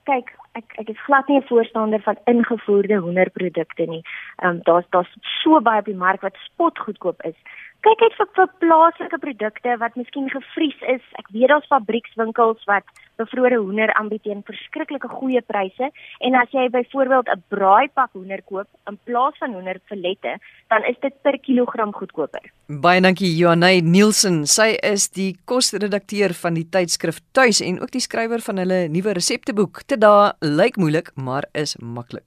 Kyk, 0.05 0.31
ek 0.55 0.75
ek 0.81 0.89
is 0.89 1.05
glad 1.05 1.27
nie 1.27 1.37
'n 1.39 1.47
voorstander 1.47 2.01
van 2.01 2.17
ingevoerde 2.25 2.97
hoenderprodukte 3.05 3.85
nie. 3.85 4.03
Ehm 4.35 4.49
um, 4.49 4.59
daar's 4.63 4.87
daar's 4.89 5.13
so 5.21 5.61
baie 5.61 5.79
op 5.79 5.85
die 5.85 6.01
mark 6.05 6.21
wat 6.21 6.43
spot 6.47 6.79
goedkoop 6.79 7.23
is 7.23 7.37
kyk 7.85 8.01
uit 8.01 8.15
vir, 8.17 8.29
vir 8.37 8.47
plaaslike 8.63 9.17
produkte 9.21 9.73
wat 9.81 9.97
miskien 9.99 10.29
gevries 10.31 10.77
is. 10.89 11.03
Ek 11.21 11.27
weet 11.35 11.51
daar's 11.51 11.67
fabriekswinkels 11.69 12.63
wat 12.69 12.87
bevrore 13.19 13.59
hoender 13.61 13.93
aanbied 13.99 14.23
teen 14.25 14.41
verskriklike 14.47 15.07
goeie 15.11 15.41
pryse 15.45 15.89
en 16.25 16.37
as 16.39 16.51
jy 16.55 16.65
byvoorbeeld 16.73 17.29
'n 17.29 17.43
braaipak 17.53 18.11
hoender 18.17 18.41
koop 18.49 18.67
in 18.89 18.97
plaas 19.05 19.37
van 19.39 19.53
hoenderfilette, 19.53 20.37
dan 20.69 20.83
is 20.89 20.97
dit 21.01 21.13
per 21.21 21.37
kilogram 21.39 21.93
goedkoper. 21.93 22.41
Baie 22.67 23.01
dankie 23.01 23.35
Joanay 23.37 23.79
Nielsen. 23.79 24.45
Sy 24.47 24.77
is 24.81 25.09
die 25.09 25.37
kosredakteur 25.45 26.33
van 26.33 26.53
die 26.53 26.67
tydskrif 26.69 27.19
Tuis 27.31 27.61
en 27.61 27.81
ook 27.81 27.91
die 27.91 28.01
skrywer 28.01 28.41
van 28.41 28.57
hulle 28.57 28.87
nuwe 28.87 29.13
resepteboek. 29.13 29.87
Dit 29.87 30.01
daar 30.01 30.33
lyk 30.39 30.75
moeilik, 30.77 31.11
maar 31.15 31.45
is 31.53 31.77
maklik. 31.77 32.25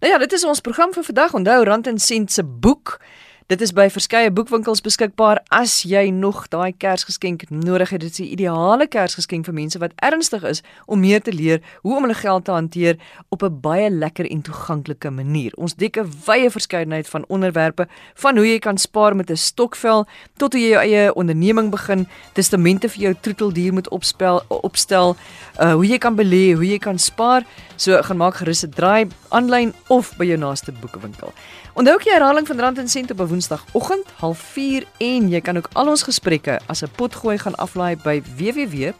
Nou 0.00 0.12
ja, 0.12 0.18
dit 0.18 0.32
is 0.32 0.44
ons 0.44 0.60
program 0.60 0.92
vir 0.92 1.02
vandag. 1.02 1.34
Onthou 1.34 1.64
Rand 1.64 1.86
en 1.86 1.98
Sent 1.98 2.30
se 2.30 2.44
boek 2.44 3.00
Dit 3.44 3.60
is 3.60 3.74
by 3.76 3.90
verskeie 3.92 4.30
boekwinkels 4.32 4.80
beskikbaar. 4.80 5.36
As 5.52 5.82
jy 5.84 6.06
nog 6.08 6.46
daai 6.48 6.72
Kersgeskenk 6.80 7.42
nodig 7.52 7.90
het, 7.92 8.00
dit 8.00 8.08
is 8.08 8.16
die 8.22 8.30
ideale 8.32 8.86
Kersgeskenk 8.88 9.44
vir 9.44 9.52
mense 9.58 9.76
wat 9.82 9.92
ernstig 10.00 10.46
is 10.48 10.62
om 10.88 11.02
meer 11.04 11.20
te 11.20 11.32
leer 11.32 11.60
hoe 11.82 11.98
om 11.98 12.06
hulle 12.06 12.16
geld 12.16 12.46
te 12.46 12.54
hanteer 12.56 12.96
op 13.28 13.44
'n 13.44 13.60
baie 13.60 13.90
lekker 13.90 14.30
en 14.30 14.40
toeganklike 14.42 15.10
manier. 15.10 15.52
Ons 15.60 15.74
dek 15.74 15.98
'n 15.98 16.08
wye 16.24 16.48
verskeidenheid 16.50 17.08
van 17.08 17.24
onderwerpe, 17.28 17.86
van 18.14 18.36
hoe 18.36 18.46
jy 18.48 18.58
kan 18.58 18.78
spaar 18.78 19.16
met 19.16 19.30
'n 19.30 19.36
stokvel 19.36 20.06
tot 20.38 20.52
hoe 20.52 20.62
jy 20.62 20.68
jou 20.68 20.80
eie 20.80 21.14
onderneming 21.14 21.70
begin, 21.70 22.08
testamente 22.32 22.88
vir 22.88 23.02
jou 23.02 23.14
troeteldier 23.20 23.72
moet 23.72 23.88
opspel 23.88 24.42
opstel, 24.48 25.16
uh, 25.60 25.74
hoe 25.74 25.86
jy 25.86 25.98
kan 25.98 26.16
belê, 26.16 26.54
hoe 26.54 26.66
jy 26.66 26.78
kan 26.78 26.98
spaar. 26.98 27.44
So 27.76 28.02
gaan 28.02 28.16
maak 28.16 28.34
gerus 28.34 28.64
'n 28.64 28.70
draai 28.70 29.06
aanlyn 29.28 29.74
of 29.88 30.16
by 30.16 30.24
jou 30.24 30.38
naaste 30.38 30.72
boekwinkel. 30.72 31.32
Onthou 31.74 31.94
ook 31.94 32.04
die 32.04 32.12
herhaling 32.12 32.46
van 32.46 32.60
Rand 32.60 32.78
en 32.78 32.88
Sent 32.88 33.10
op 33.10 33.20
'n 33.20 33.26
Woensdagoggend, 33.34 34.06
04:30 34.20 34.86
en 34.98 35.28
jy 35.28 35.40
kan 35.40 35.56
ook 35.56 35.68
al 35.72 35.88
ons 35.88 36.02
gesprekke 36.06 36.60
as 36.66 36.82
'n 36.82 36.90
potgooi 36.96 37.38
gaan 37.38 37.54
aflaai 37.54 37.96
by 37.96 38.22
www.rsg.co.za. 38.36 38.94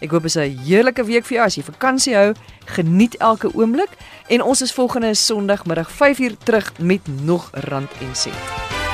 Ek 0.00 0.10
hoop 0.10 0.22
dit 0.22 0.36
is 0.36 0.36
'n 0.36 0.58
heerlike 0.64 1.04
week 1.04 1.24
vir 1.24 1.36
jou 1.36 1.46
as 1.46 1.54
jy 1.54 1.62
vakansie 1.62 2.14
hou. 2.14 2.34
Geniet 2.64 3.16
elke 3.16 3.54
oomblik 3.54 3.90
en 4.28 4.42
ons 4.42 4.62
is 4.62 4.72
volgende 4.72 5.14
Sondagmiddag 5.14 5.90
5uur 5.90 6.36
terug 6.44 6.78
met 6.78 7.00
nog 7.22 7.50
Rand 7.52 7.90
en 8.00 8.16
Sent. 8.16 8.85